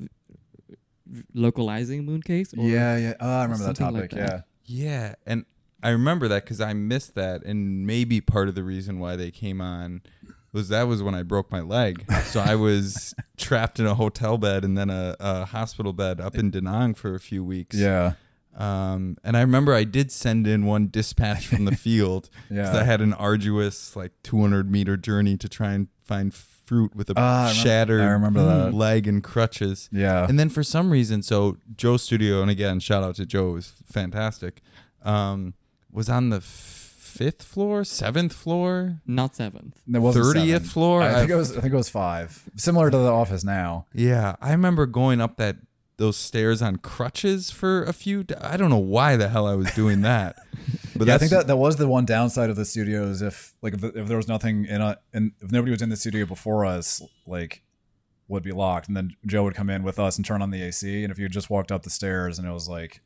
[1.33, 2.57] localizing mooncakes.
[2.57, 2.97] Or yeah.
[2.97, 3.13] Yeah.
[3.19, 4.25] Oh, I remember that something like topic.
[4.27, 4.43] that.
[4.65, 5.45] Yeah, and
[5.81, 9.31] I remember that because I missed that, and maybe part of the reason why they
[9.31, 10.01] came on
[10.51, 14.37] was that was when I broke my leg, so I was trapped in a hotel
[14.37, 17.75] bed and then a, a hospital bed up in Da Nang for a few weeks.
[17.77, 18.13] Yeah.
[18.59, 18.93] Yeah.
[18.93, 22.79] Um, and I remember I did send in one dispatch from the field because Yeah.
[22.79, 26.33] I had an arduous like 200 meter journey to try and find
[26.67, 28.73] fruit with a Ah, I remember- shattered I remember that.
[28.73, 29.89] leg and crutches.
[29.91, 30.27] Yeah.
[30.27, 33.53] And then for some reason, so Joe's studio, and again, shout out to Joe, it
[33.53, 34.61] was fantastic.
[35.03, 35.53] Um,
[35.91, 39.81] was on the fifth floor, seventh floor, Not seventh.
[39.91, 40.67] It wasn't 30th seven.
[40.67, 41.01] floor.
[41.01, 41.57] I think it was.
[41.57, 42.43] I think it was five.
[42.55, 43.85] Similar to the office now.
[43.93, 45.55] Yeah, I remember going up that
[45.97, 48.23] those stairs on crutches for a few.
[48.23, 50.35] d- I don't know why the hell I was doing that,
[50.95, 53.53] but yeah, I think that that was the one downside of the studio is if
[53.61, 56.25] like if, if there was nothing in a and if nobody was in the studio
[56.25, 57.63] before us, like
[58.27, 60.61] would be locked, and then Joe would come in with us and turn on the
[60.61, 63.01] AC, and if you just walked up the stairs and it was like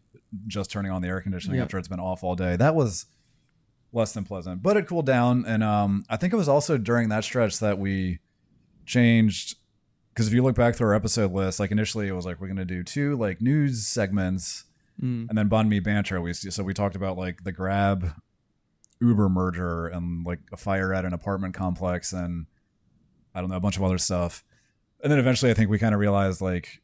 [0.47, 1.65] just turning on the air conditioning Yep.
[1.65, 3.05] after it's been off all day, that was
[3.93, 4.63] less than pleasant.
[4.63, 7.77] But it cooled down, and um, I think it was also during that stretch that
[7.77, 8.19] we
[8.85, 9.55] changed
[10.13, 12.47] because if you look back through our episode list, like initially it was like we're
[12.47, 14.65] gonna do two like news segments
[15.01, 15.29] Mm.
[15.29, 16.21] and then Banh Mi Banter.
[16.21, 18.13] We so we talked about like the Grab
[18.99, 22.45] Uber merger and like a fire at an apartment complex and
[23.33, 24.43] I don't know a bunch of other stuff.
[25.01, 26.81] And then eventually, I think we kind of realized like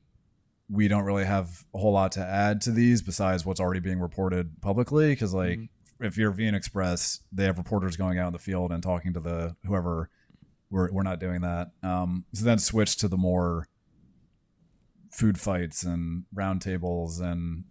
[0.70, 4.00] we don't really have a whole lot to add to these besides what's already being
[4.00, 5.10] reported publicly.
[5.12, 5.70] Because like Mhm.
[6.00, 9.20] if you're VN Express, they have reporters going out in the field and talking to
[9.20, 10.10] the whoever.
[10.70, 11.72] We're we're not doing that.
[11.84, 13.68] Um, so then switch to the more
[15.12, 17.64] food fights and roundtables and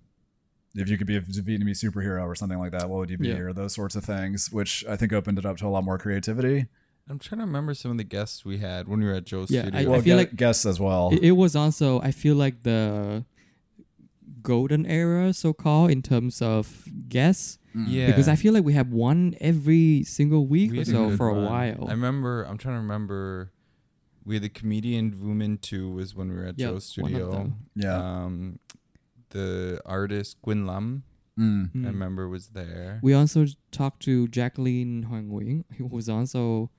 [0.75, 3.29] if you could be a Vietnamese superhero or something like that, what would you be?
[3.29, 3.39] Yeah.
[3.39, 5.97] Or those sorts of things, which I think opened it up to a lot more
[5.97, 6.67] creativity.
[7.09, 9.51] I'm trying to remember some of the guests we had when we were at Joe's
[9.51, 9.81] Yeah, studio.
[9.81, 11.11] I- Well, feel gu- like- guests as well.
[11.15, 13.25] It, it was also I feel like the
[14.43, 17.59] golden era, so called, in terms of guests.
[17.77, 21.19] Yeah, Because I feel like we have one every single week We or so good
[21.19, 21.87] for a while.
[21.89, 22.45] I remember.
[22.45, 23.53] I'm trying to remember.
[24.25, 25.91] We had the comedian Vumin too.
[25.91, 27.31] Was when we were at Yeah, Joe's one of studio.
[27.33, 27.57] them.
[27.77, 27.97] yeah.
[28.25, 28.59] Um,
[29.31, 31.03] the artist Gwyn Lam,
[31.39, 31.71] Mm.
[31.73, 31.85] Mm.
[31.85, 32.99] I remember, was there.
[33.03, 36.71] We also talked to Jacqueline Hoang Nguyen, who was also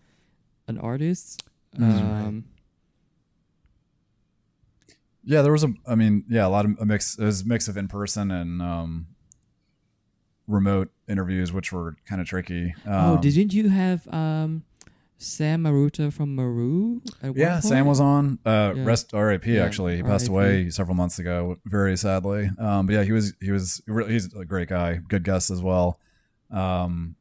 [0.68, 1.44] an artist.
[1.74, 2.46] That's Um,
[5.24, 5.74] Yeah, there was a.
[5.86, 7.18] I mean, yeah, a lot of a mix.
[7.20, 9.08] It was a mix of in person and um,
[10.48, 12.74] remote interviews, which were kind of tricky.
[12.86, 14.64] Um, oh, didn't you have um,
[15.18, 17.02] Sam Maruta from Maru?
[17.22, 18.40] At one Yeah, Sam was on.
[18.46, 18.84] Uh, Yeah.
[18.86, 19.56] Rest R.I.P.
[19.56, 20.30] Yeah, Actually, he passed RIP.
[20.32, 22.50] away several months ago, very sadly.
[22.60, 25.62] Um, but yeah, he was he was really, he's a great guy, good guest as
[25.62, 26.00] well.
[26.52, 27.16] Um,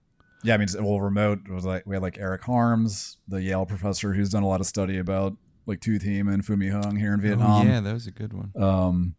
[0.45, 4.12] yeah, I mean, well, remote was like we had like Erik Harms, the Yale professor
[4.12, 5.33] who's done a lot of study about
[5.67, 7.67] like Thu Thiem and Phu My Hung here in Oh, Vietnam.
[7.67, 8.53] yeah, that was a good one.
[8.55, 9.17] Um,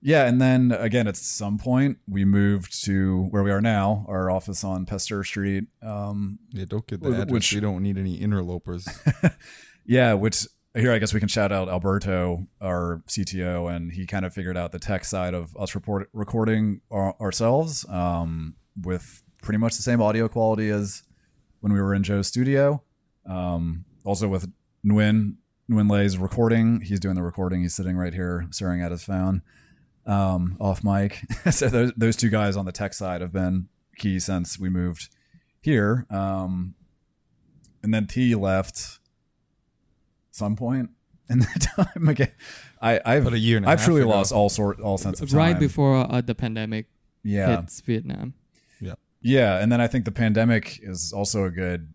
[0.00, 4.30] yeah, and then again, at some point, we moved to where we are now, our
[4.30, 5.64] office on Pasteur Street.
[5.82, 7.30] Um, Yeah, don't get the address.
[7.30, 8.86] which- we don't need any interlopers.
[9.84, 14.24] yeah, which here I guess we can shout out Alberto, our CTO, and he kind
[14.24, 19.58] of figured out the tech side of us report, recording our, ourselves um, with pretty
[19.58, 21.02] much the same audio quality as
[21.60, 22.82] when we were in Joe's studio.
[23.26, 24.48] Um, also with
[24.86, 25.36] Nguyen,
[25.68, 27.62] Nguyen Lay's recording, he's doing the recording.
[27.62, 29.42] He's sitting right here staring at his phone
[30.08, 31.20] um, off mic.
[31.50, 35.08] so those, those two guys on the tech side have been key since we moved
[35.60, 36.06] here.
[36.10, 36.74] Um,
[37.82, 38.98] and then T left
[40.30, 40.90] some point
[41.30, 42.32] in the time again.
[42.80, 44.10] I, I've About a year and a I've truly ago.
[44.10, 45.38] lost all sort all sense of time.
[45.38, 46.86] right before uh, the pandemic
[47.24, 48.34] yeah, hits Vietnam.
[48.80, 49.58] yeah, Yeah.
[49.58, 51.92] and then I think the pandemic is also a good.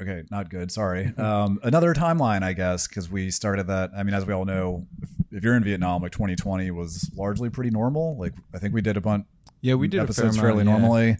[0.00, 0.70] Okay, not good.
[0.72, 1.12] Sorry.
[1.18, 3.90] Um, another timeline, I guess, because we started that.
[3.96, 7.50] I mean, as we all know, if, if you're in Vietnam, like 2020 was largely
[7.50, 8.16] pretty normal.
[8.18, 9.26] Like I think we did a bunch
[9.60, 10.78] Yeah, we did episodes amount, fairly yeah.
[10.78, 11.16] normally.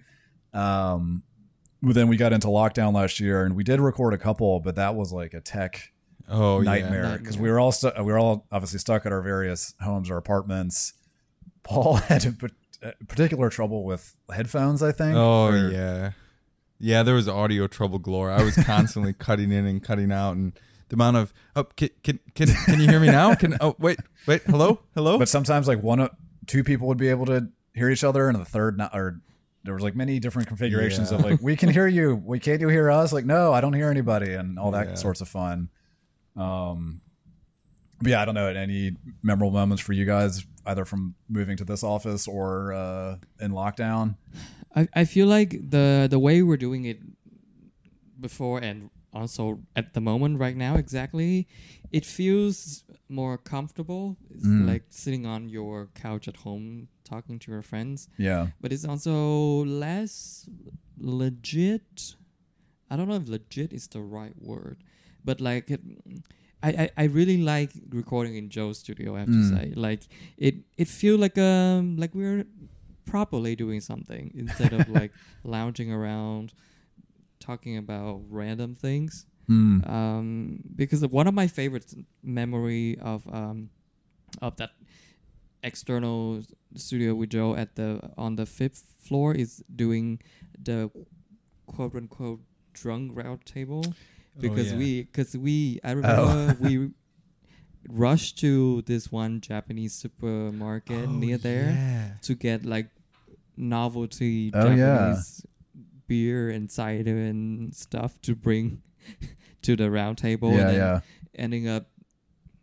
[0.55, 1.23] Um,
[1.83, 4.77] but then we got into lockdown last year, and we did record a couple, but
[4.77, 5.93] that was like a tech
[6.29, 7.17] Oh, nightmare yeah.
[7.17, 10.17] because we were all stu- we were all obviously stuck at our various homes or
[10.17, 10.95] apartments.
[11.65, 12.25] Paul had
[12.83, 15.17] a particular trouble with headphones, I think.
[15.17, 16.13] Oh or- yeah,
[16.83, 17.03] yeah.
[17.03, 18.31] There was audio trouble galore.
[18.31, 20.53] I was constantly cutting in and cutting out, and
[20.89, 23.35] the amount of oh, can can can, can you hear me now?
[23.35, 25.19] Can oh wait wait hello hello.
[25.19, 26.07] But sometimes like one,
[26.47, 28.95] two people would be able to hear each other, and the third not.
[28.95, 29.21] Or
[29.65, 31.19] there was like many different configurations Yeah.
[31.19, 33.13] of like we can hear you, we can't you hear us?
[33.13, 34.95] Like no, I don't hear anybody, and all that Yeah.
[34.97, 35.71] sorts of fun.
[36.37, 37.01] Um,
[38.01, 38.49] but yeah, I don't know.
[38.49, 43.53] Any memorable moments for you guys, either from moving to this office or uh, in
[43.53, 44.17] lockdown?
[44.75, 46.99] I, I feel like the the way we're doing it
[48.21, 51.47] before and also at the moment right now exactly
[51.91, 54.67] it feels more comfortable it's Mm.
[54.67, 59.65] like sitting on your couch at home talking to your friends Yeah, but it's also
[59.65, 60.49] less
[60.99, 62.15] legit
[62.91, 64.79] i don't know if legit is the right word
[65.25, 65.81] but like it,
[66.65, 69.17] I, I, I really like recording in Joe's studio.
[69.17, 69.41] I have Mm.
[69.43, 70.03] to say, like
[70.39, 72.45] it it feels like um like we're
[73.05, 75.13] properly doing something instead of like
[75.45, 76.53] lounging around
[77.41, 79.27] talking about random things.
[79.51, 79.89] Mm.
[79.89, 83.71] Um, because one of my favorite memory of um,
[84.41, 84.71] of that
[85.63, 86.43] external
[86.77, 90.21] studio with Joe at the on the fifth floor is doing
[90.59, 90.91] the
[91.67, 92.41] quote unquote
[92.73, 93.85] drunk round table
[94.39, 94.79] because yeah.
[94.79, 96.91] we because we I remember we
[97.89, 102.11] rushed to this one Japanese supermarket near there Oh, Yeah.
[102.23, 102.91] to get like
[103.57, 104.77] novelty Oh, yeah.
[104.77, 105.47] Japanese
[106.07, 108.83] beer and cider and stuff to bring
[109.63, 111.01] to the round table yeah, and yeah.
[111.35, 111.87] ending up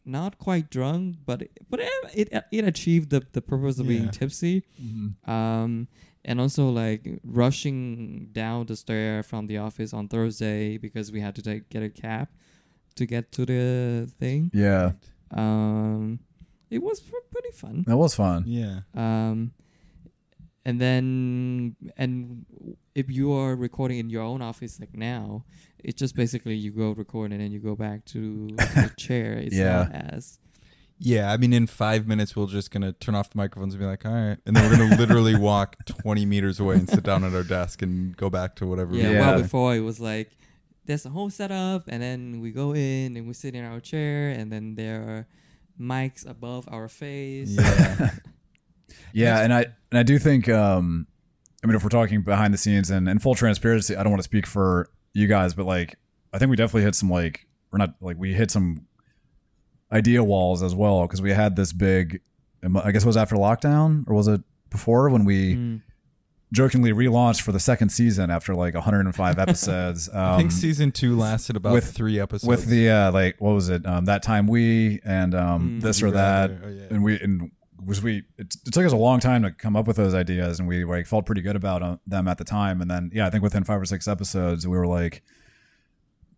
[0.06, 4.06] not quite drunk but it, but it it, it achieved the, the purpose of being
[4.06, 4.12] Yeah.
[4.12, 5.28] tipsy Mhm.
[5.28, 5.88] um
[6.26, 11.36] and also like rushing down the stair from the office on Thursday because we had
[11.36, 12.28] to take get a cab
[13.00, 14.92] to get to the thing Yeah,
[15.32, 16.20] um
[16.70, 17.00] it was
[17.34, 18.44] pretty fun that was fun.
[18.46, 18.82] Yeah.
[18.96, 19.52] um
[20.66, 22.46] and then and
[22.94, 25.46] if you are recording in your own office like now
[25.80, 29.56] it's just basically you go record and then you go back to the chair it's
[29.56, 29.88] Yeah.
[29.90, 30.40] not as
[31.02, 33.88] Yeah, I mean, in five minutes, we're just gonna turn off the microphones and be
[33.88, 37.24] like, "All right," and then we're gonna literally walk twenty meters away and sit down
[37.24, 38.92] at our desk and go back to whatever.
[38.92, 39.30] we yeah, were Yeah.
[39.32, 40.30] well before it was like
[40.90, 44.30] there's a whole setup and then we go in and we sit in our chair
[44.32, 45.28] and then there are
[45.80, 48.10] mics above our face Yeah.
[49.14, 51.06] Yeah, and I and I do think um
[51.64, 54.20] I mean if we're talking behind the scenes and in full transparency, I don't want
[54.20, 55.96] to speak for you guys, but like
[56.34, 58.88] I think we definitely hit some like we're not like we hit some
[59.92, 62.22] idea walls as well because we had this big
[62.84, 65.82] I guess it was after lockdown or was it before when we Mm.
[66.52, 70.10] Jokingly relaunched for the second season after like 105 episodes.
[70.10, 72.48] Um, I think season two lasted about with- three episodes.
[72.48, 75.82] with the uh, like what was it um, that time we and um, Mm.
[75.82, 76.84] this or that oh, yeah.
[76.90, 77.52] and we and
[77.86, 80.60] was we it, it took us a long time to come up with those ideas
[80.60, 83.26] and we like felt pretty good about uh, them at the time and then yeah
[83.26, 85.24] i think within five or six episodes we were like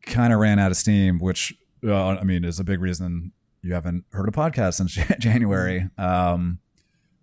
[0.05, 1.51] kind of ran out of steam which
[1.83, 3.31] uh, i mean is a big reason
[3.63, 6.59] you haven't heard a podcast since january um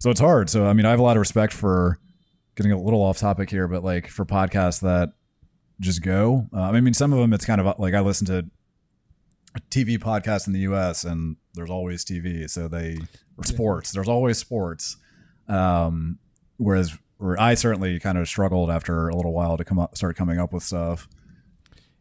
[0.01, 1.99] so it's hard so i mean i have a lot of respect for
[2.59, 5.15] getting a little off topic here but like for podcasts that
[5.81, 8.45] just go uh, i mean some of them it's kind of like i listen to
[9.71, 12.49] TV podcast in the US and there's always TV.
[12.49, 12.99] So they,
[13.37, 14.97] or sports, there's always sports.
[15.49, 16.19] Um,
[16.57, 20.17] whereas, where I certainly kind of struggled after a little while to come up, start
[20.17, 21.09] coming up with stuff.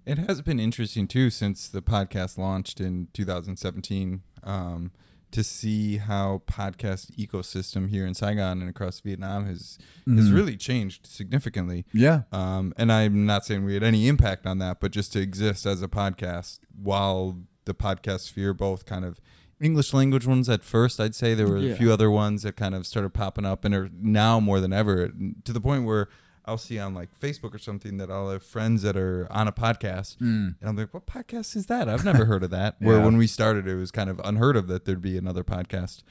[0.05, 4.91] It has been interesting too since the podcast launched in 2017 um,
[5.31, 10.33] to see how podcast ecosystem here in Saigon and across Vietnam has has Mhm.
[10.33, 11.85] really changed significantly.
[11.93, 12.23] Yeah.
[12.31, 15.65] Um, and I'm not saying we had any impact on that, but just to exist
[15.65, 19.19] as a podcast while the podcast sphere both kind of
[19.59, 21.73] English language ones at first, I'd say there were Yeah.
[21.73, 24.71] a few other ones that kind of started popping up and are now more than
[24.71, 25.11] ever
[25.43, 26.07] to the point where
[26.47, 29.51] I'll see on like Facebook or something that I'll have friends that are on a
[29.51, 30.55] podcast Mm.
[30.59, 31.89] and I'm like, what podcast is that?
[31.89, 32.75] I've never heard of that.
[32.79, 36.03] Where when we started, it was kind of unheard of that there'd be another podcast.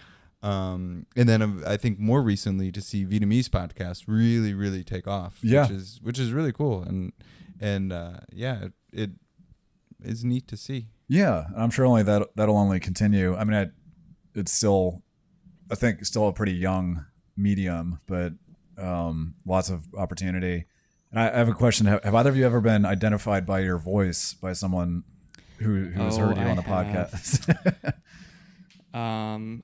[0.43, 5.09] Um, and then um, I think more recently to see Vietnamese podcasts really, really take
[5.09, 5.63] off, Yeah.
[5.63, 6.83] which is which is really cool.
[6.83, 7.13] And
[7.59, 9.11] and uh, yeah, it, it
[10.05, 10.89] is neat to see.
[11.09, 11.47] Yeah.
[11.49, 13.35] And I'm sure only that, that'll only continue.
[13.35, 13.67] I mean, I,
[14.35, 15.03] it's still,
[15.71, 18.35] I think still a pretty young medium, but,
[18.79, 20.65] um, lots of opportunity.
[21.11, 21.87] And I, I have a question.
[21.87, 25.05] Have, have either of you ever been identified by your voice by someone
[25.59, 26.87] who, who has Oh, heard you I on the have.
[26.87, 27.95] podcast?
[28.99, 29.63] um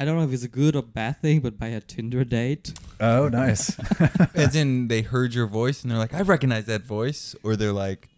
[0.00, 2.72] I don't know if it's a good or bad thing, but by a Tinder date.
[3.00, 3.76] oh, nice.
[4.34, 7.72] As in, they heard your voice and they're like, I recognize that voice, or they're
[7.72, 8.08] like,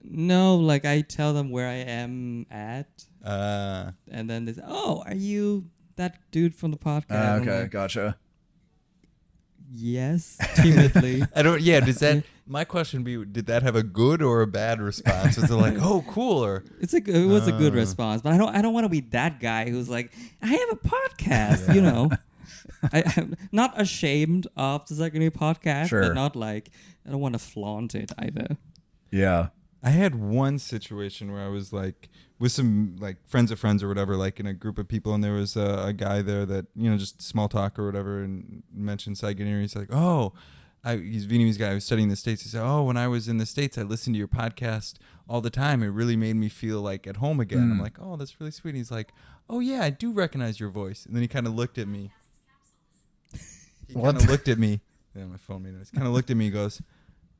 [0.00, 2.86] No, like I tell them where I am at,
[3.24, 5.64] uh, and then they say, "Oh, are you
[5.96, 7.60] that dude from the podcast?" I'm okay.
[7.62, 8.16] like, Gotcha.
[9.74, 11.22] Yes, timidly.
[11.34, 11.60] I don't.
[11.60, 12.24] Yeah, does that?
[12.46, 15.36] My question would be: Did that have a good or a bad response?
[15.36, 17.76] Was it like, oh, cool, or It's a it was a good Uh.
[17.76, 20.68] response, but I don't I don't want to be that guy who's like I have
[20.72, 22.10] a podcast, you know.
[22.92, 26.02] I, I'm not ashamed of the secondary podcast, Sure.
[26.02, 26.70] but not like
[27.06, 28.56] I don't want to flaunt it either.
[29.10, 29.48] Yeah.
[29.82, 33.88] I had one situation where I was like with some like friends of friends or
[33.88, 36.66] whatever, like in a group of people, and there was a, a guy there that
[36.74, 39.60] you know just small talk or whatever, and mentioned Saigoneer.
[39.60, 40.32] He's like, "Oh,
[40.82, 43.28] I, he's a Vietnamese guy who's studying the states." He said, "Oh, when I was
[43.28, 44.94] in the states, I listened to your podcast
[45.28, 45.82] all the time.
[45.82, 47.82] It really made me feel like at home again." I'm Mm.
[47.82, 49.12] like, "Oh, that's really sweet." And he's like,
[49.48, 52.10] "Oh yeah, I do recognize your voice." And then he kind of looked at me.
[53.86, 54.80] He kind of looked at me.
[55.14, 55.90] Yeah, my phone made noise.
[55.90, 56.46] Kind of looked at me.
[56.46, 56.82] and Goes,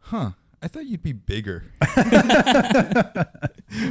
[0.00, 0.30] "Huh."
[0.64, 1.62] I thought you'd be bigger.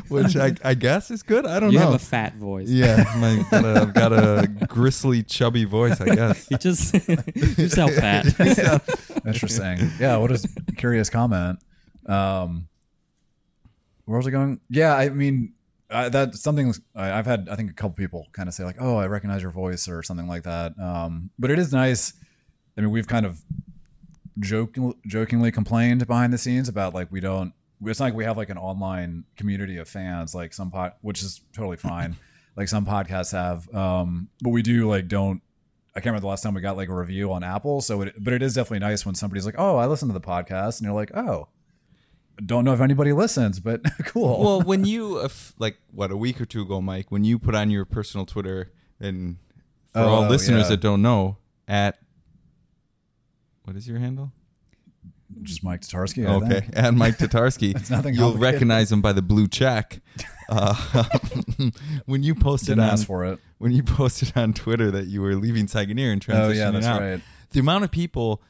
[0.07, 1.45] Which I, I guess is good.
[1.45, 1.85] I don't you know.
[1.85, 2.67] You have a fat voice.
[2.67, 6.49] yeah, my, got a, I've got a gristly, chubby voice, I guess.
[6.49, 8.25] You just you sound fat.
[9.23, 9.91] Interesting.
[9.99, 10.17] yeah.
[10.17, 11.59] What a curious comment?
[12.07, 12.67] Um,
[14.05, 14.59] where was I going?
[14.67, 14.95] Yeah.
[14.95, 15.53] I mean,
[15.91, 17.49] I, that's something I, I've had.
[17.51, 20.01] I think a couple people kind of say like, "Oh, I recognize your voice" or
[20.01, 20.73] something like that.
[20.81, 22.13] Um, but it is nice.
[22.75, 23.43] I mean, we've kind of
[24.39, 24.75] joke,
[25.05, 27.53] jokingly complained behind the scenes about like we don't.
[27.85, 31.21] It's not like we have like an online community of fans like some pod, which
[31.21, 32.15] is totally fine.
[32.55, 35.41] like some podcasts have, um, but we do like don't
[35.95, 37.79] I can't remember the last time we got like a review on Apple.
[37.81, 40.21] So, it, but it is definitely nice when somebody's like, "Oh, I listen to the
[40.21, 41.49] podcast," and you're like, "Oh,
[42.43, 45.29] don't know if anybody listens, but cool." Well, when you, uh,
[45.59, 48.71] like, what, a week or two ago, Mike, when you put on your personal Twitter,
[48.99, 49.37] and
[49.91, 50.69] for all Oh, listeners yeah.
[50.69, 51.99] that don't know, at,
[53.63, 54.31] what is your handle?
[55.41, 56.27] just Mike Tatarski.
[56.29, 56.77] I Okay, think.
[56.77, 57.75] at Mike Tatarski.
[57.75, 59.99] It's nothing You'll recognize him by the blue check.
[60.47, 60.75] Uh,
[62.05, 63.39] when you posted Didn't on ask for it.
[63.57, 66.85] when you posted on Twitter that you were leaving Saigoneer and transitioning Oh yeah, that's
[66.85, 67.21] out, right.
[67.49, 68.43] the amount of people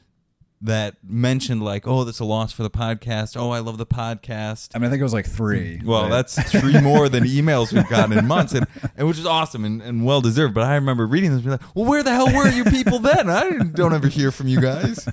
[0.64, 4.70] that mentioned like, "Oh, that's a loss for the podcast." Oh, I love the podcast.
[4.74, 5.82] I mean, I think it was like three.
[5.84, 8.66] Well, but- that's three more than emails we've gotten in months, and,
[8.97, 10.53] and which is awesome and, and well deserved.
[10.53, 12.99] But I remember reading this, and be like, "Well, where the hell were you people
[12.99, 13.30] then?
[13.30, 15.07] I don't ever hear from you guys."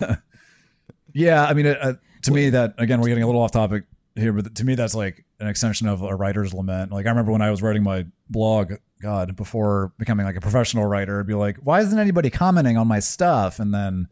[1.12, 1.44] yeah.
[1.44, 3.84] I mean, uh, to me, that again, we're getting a little off topic
[4.14, 6.90] here, but to me, that's like an extension of a writer's lament.
[6.90, 8.72] Like I remember when I was writing my blog,
[9.02, 12.88] God, before becoming like a professional writer, it'd be like, "Why isn't anybody commenting on
[12.88, 14.08] my stuff?" And then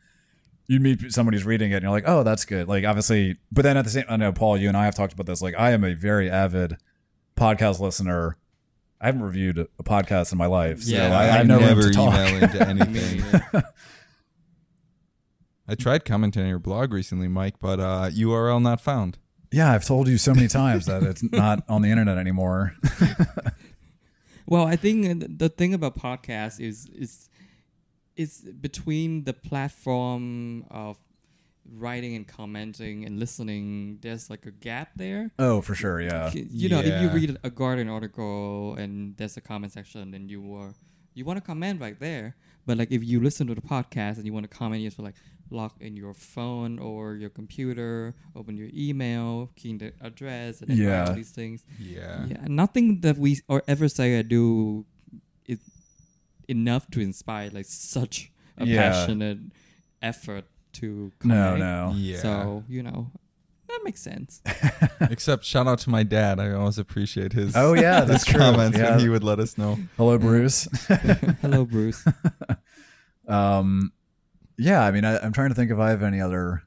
[0.67, 2.69] you meet somebody who's reading it and you're like, oh, that's good.
[2.69, 4.95] Like, obviously, but then at the same, time I know Paul, you and I have
[4.95, 5.43] talked about this.
[5.43, 6.77] Like, I am a very avid
[7.37, 8.37] podcast listener.
[9.01, 11.59] I haven't reviewed a podcast in my life, so Yeah, I, I I have no
[11.59, 12.15] never to talk.
[12.15, 13.63] email into anything.
[15.67, 19.19] I tried commenting on your blog recently, Mike, but uh, URL not found.
[19.51, 22.75] yeah, I've told you so many times that it's not on the internet anymore.
[24.47, 27.31] Well, I think the thing about podcasts is is
[28.17, 30.97] is between the platform of
[31.73, 33.99] writing and commenting and listening.
[34.03, 35.31] There's like a gap there.
[35.39, 36.31] oh, for sure, yeah.
[36.35, 40.41] you know, if you read a Guardian article and there's a comment section, and you
[40.43, 40.75] were
[41.15, 42.37] you want to comment right there.
[42.67, 44.97] But like if you listen to the podcast and you want to comment, you have
[44.97, 45.15] to like
[45.51, 50.77] log in your phone or your computer, open your email, key in the address, and
[50.77, 51.07] Yeah.
[51.09, 51.65] all these things.
[51.79, 52.27] Yeah.
[52.27, 54.87] Yeah, nothing that we or ever say or do
[56.49, 58.91] enough to inspire like such a Yeah.
[58.91, 59.39] passionate
[60.03, 61.59] effort to No, comment.
[61.61, 61.93] no.
[61.97, 62.19] Yeah.
[62.19, 63.11] So you know
[63.69, 64.41] that makes sense.
[65.01, 66.39] Except shout out to my dad.
[66.39, 68.39] I always appreciate his Oh yeah, his that's true.
[68.41, 68.91] comments Yeah.
[68.93, 69.79] when he would let us know.
[69.97, 70.69] Hello, Bruce.
[71.43, 72.05] Hello, Bruce.
[73.29, 73.93] um,
[74.57, 76.63] yeah, I mean, I, I'm trying to think if I have any other.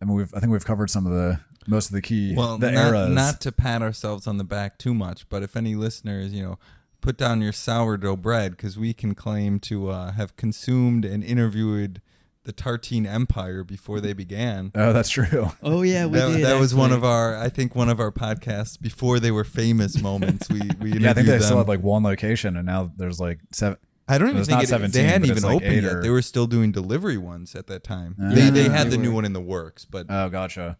[0.00, 2.56] I mean, we've I think we've covered some of the most of the key Well,
[2.56, 3.10] the not, eras.
[3.10, 6.58] not to pat ourselves on the back too much, but if any listeners, you know,
[7.00, 12.00] put down your sourdough bread because we can claim to uh, have consumed and interviewed
[12.44, 14.70] the Tartine Empire before they began.
[14.74, 15.50] oh, that's true.
[15.62, 16.44] Oh yeah, we that, did.
[16.46, 20.00] that was one of our, I think, one of our podcasts before they were famous
[20.00, 20.48] moments.
[20.48, 21.66] We we Yeah, I think they interviewed still them.
[21.66, 23.76] had like one location, and now there's like seven.
[24.08, 25.92] I don't even It's think not it, 17, they hadn't even like opened yet.
[25.92, 28.16] or- They were still doing delivery ones at that time.
[28.20, 28.30] Ah.
[28.34, 30.78] they they had they the new one in the works, but Oh, gotcha.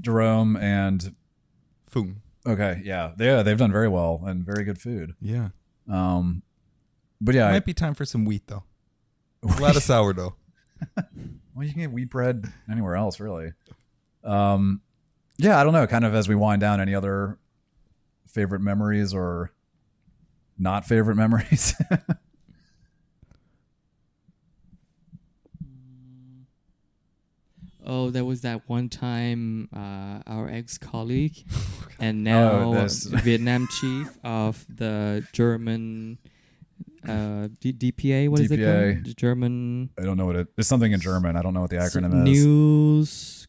[0.00, 1.14] Jerome and
[1.92, 2.22] boom.
[2.46, 5.14] Okay, yeah, yeah, they've done very well and very good food.
[5.20, 5.48] Yeah.
[5.88, 6.42] Um,
[7.20, 8.64] but yeah, I- Might be time for some wheat though.
[9.42, 10.36] A lot of sourdough.
[11.54, 13.52] Well, you can get wheat bread anywhere else, really.
[14.24, 14.80] Um,
[15.36, 15.86] yeah, I don't know.
[15.86, 17.38] Kind of as we wind down, any other
[18.26, 19.52] favorite memories or
[20.58, 21.74] not favorite memories?
[27.94, 31.36] Oh, there was that one time uh, our ex colleague
[32.00, 36.18] and Oh, now this- Vietnam chief of the German
[37.06, 38.28] uh, D- DPA.
[38.30, 39.04] What is it called?
[39.04, 40.48] The German I don't know what it.
[40.56, 41.36] It's something in German.
[41.36, 42.24] I don't know what the acronym is.
[42.30, 43.48] news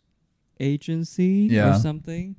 [0.59, 1.75] agency Yeah.
[1.75, 2.35] or something.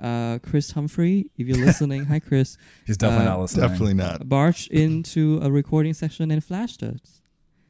[0.00, 2.56] Uh, Chris Humphrey, if you're listening, hi Chris.
[2.86, 3.68] He's definitely uh, not listening.
[3.68, 4.28] Definitely not.
[4.28, 7.20] Barged into a recording session and flashed us.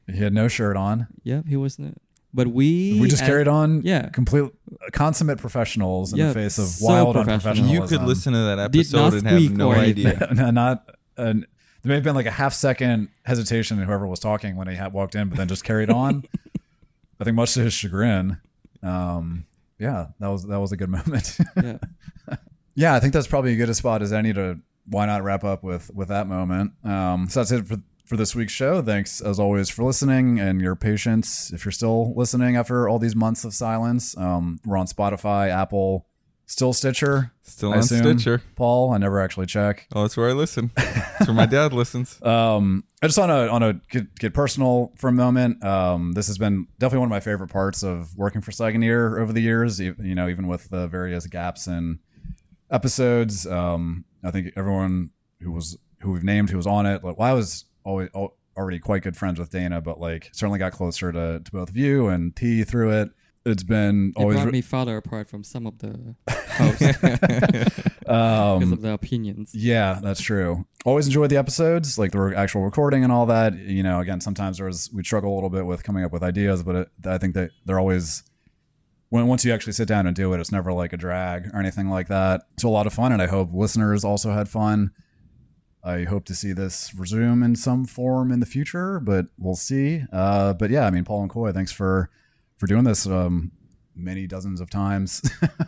[0.07, 1.07] He had no shirt on.
[1.23, 1.97] Yep, he wasn't.
[2.35, 3.83] But we We just as- carried on.
[3.83, 4.09] yeah.
[4.11, 4.51] complete
[4.93, 7.71] consummate professionals in Yeah, the face of so wild professional.
[7.71, 10.29] You could listen to that episode and have no or idea.
[10.35, 10.85] No, not.
[11.17, 11.47] An,
[11.83, 14.75] there may have been like a half second hesitation in whoever was talking when he
[14.77, 16.25] had walked in, but then just carried on.
[17.21, 18.39] I think much to his chagrin.
[18.83, 19.47] Um,
[19.79, 21.39] yeah, that was that was a good moment.
[21.57, 21.79] Yeah.
[22.75, 25.45] yeah, I think that's probably as good a spot as any to why not wrap
[25.45, 26.73] up with with that moment.
[26.85, 27.77] Um, so that's it for
[28.09, 28.81] for this week's show.
[28.81, 31.53] Thanks as always for listening and your patience.
[31.53, 36.07] If you're still listening after all these months of silence, um, we're on Spotify, Apple,
[36.47, 37.33] still Stitcher.
[37.43, 37.83] Still on.
[37.83, 38.43] Stitcher.
[38.57, 39.87] Paul, I never actually check.
[39.95, 40.71] Oh, that's where I listen.
[40.75, 42.21] That's where my dad listens.
[42.23, 45.63] Um, I just want to on a get, get personal for a moment.
[45.63, 49.33] Um, this has been definitely one of my favorite parts of working for Year over
[49.35, 49.79] the years.
[49.79, 51.99] You, you know, even with the various gaps in
[52.71, 53.47] episodes.
[53.47, 57.05] Um, I think everyone who was who we've named who was on it.
[57.05, 58.11] Like, well, I was always
[58.57, 61.77] already quite good friends with Dana, but like certainly got closer to, to both of
[61.77, 63.11] you and T through it.
[63.47, 66.99] It's been It always brought re- me farther apart from some of the hosts
[68.01, 69.55] because um, of their opinions.
[69.55, 70.67] Yeah, that's true.
[70.85, 73.57] Always enjoyed the episodes, like the actual recording and all that.
[73.57, 76.23] You know, again, sometimes there was we struggle a little bit with coming up with
[76.23, 78.23] ideas, but it, I think that they're always
[79.09, 81.61] when once you actually sit down and do it, it's never like a drag or
[81.61, 82.43] anything like that.
[82.55, 84.91] It's a lot of fun, and I hope listeners also had fun.
[85.89, 90.05] I hope to see this resume in some form in the future, but we'll see.
[90.13, 92.11] Uh, but yeah, I mean, Paul and Khoi, thanks for
[92.59, 93.53] for doing this um,
[93.95, 95.23] many dozens of times,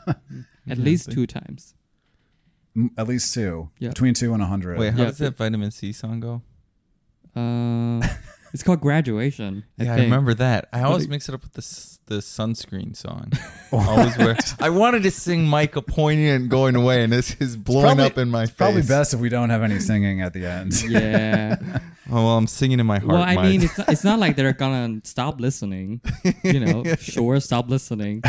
[0.68, 1.74] At least two times.
[2.98, 3.88] at least two, Yeah.
[3.90, 4.78] between two and a hundred.
[4.78, 5.04] Wait, how Yeah.
[5.06, 6.42] does that vitamin C song go?
[7.34, 8.06] Uh,
[8.52, 9.64] it's called graduation.
[9.78, 10.68] I yeah, I remember that.
[10.72, 13.30] I always mix it up with the the sunscreen song.
[13.72, 14.36] always wear.
[14.58, 18.30] I wanted to sing Micah poignant going away, and this is blowing probably- up in
[18.30, 18.56] my face.
[18.56, 20.72] Probably best if we don't have any singing at the end.
[20.90, 21.56] Yeah.
[22.12, 23.12] Oh well, I'm singing in my heart.
[23.12, 23.44] well, I Mike.
[23.44, 26.00] mean, it's not, it's not like they're gonna stop listening.
[26.42, 28.22] You know, sure, stop listening.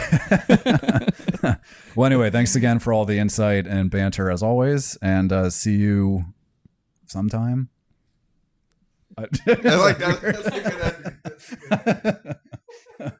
[1.95, 5.75] Well, anyway, thanks again for all the insight and banter as always, and uh, see
[5.77, 6.25] you
[7.07, 7.69] sometime.
[9.47, 11.19] I like that.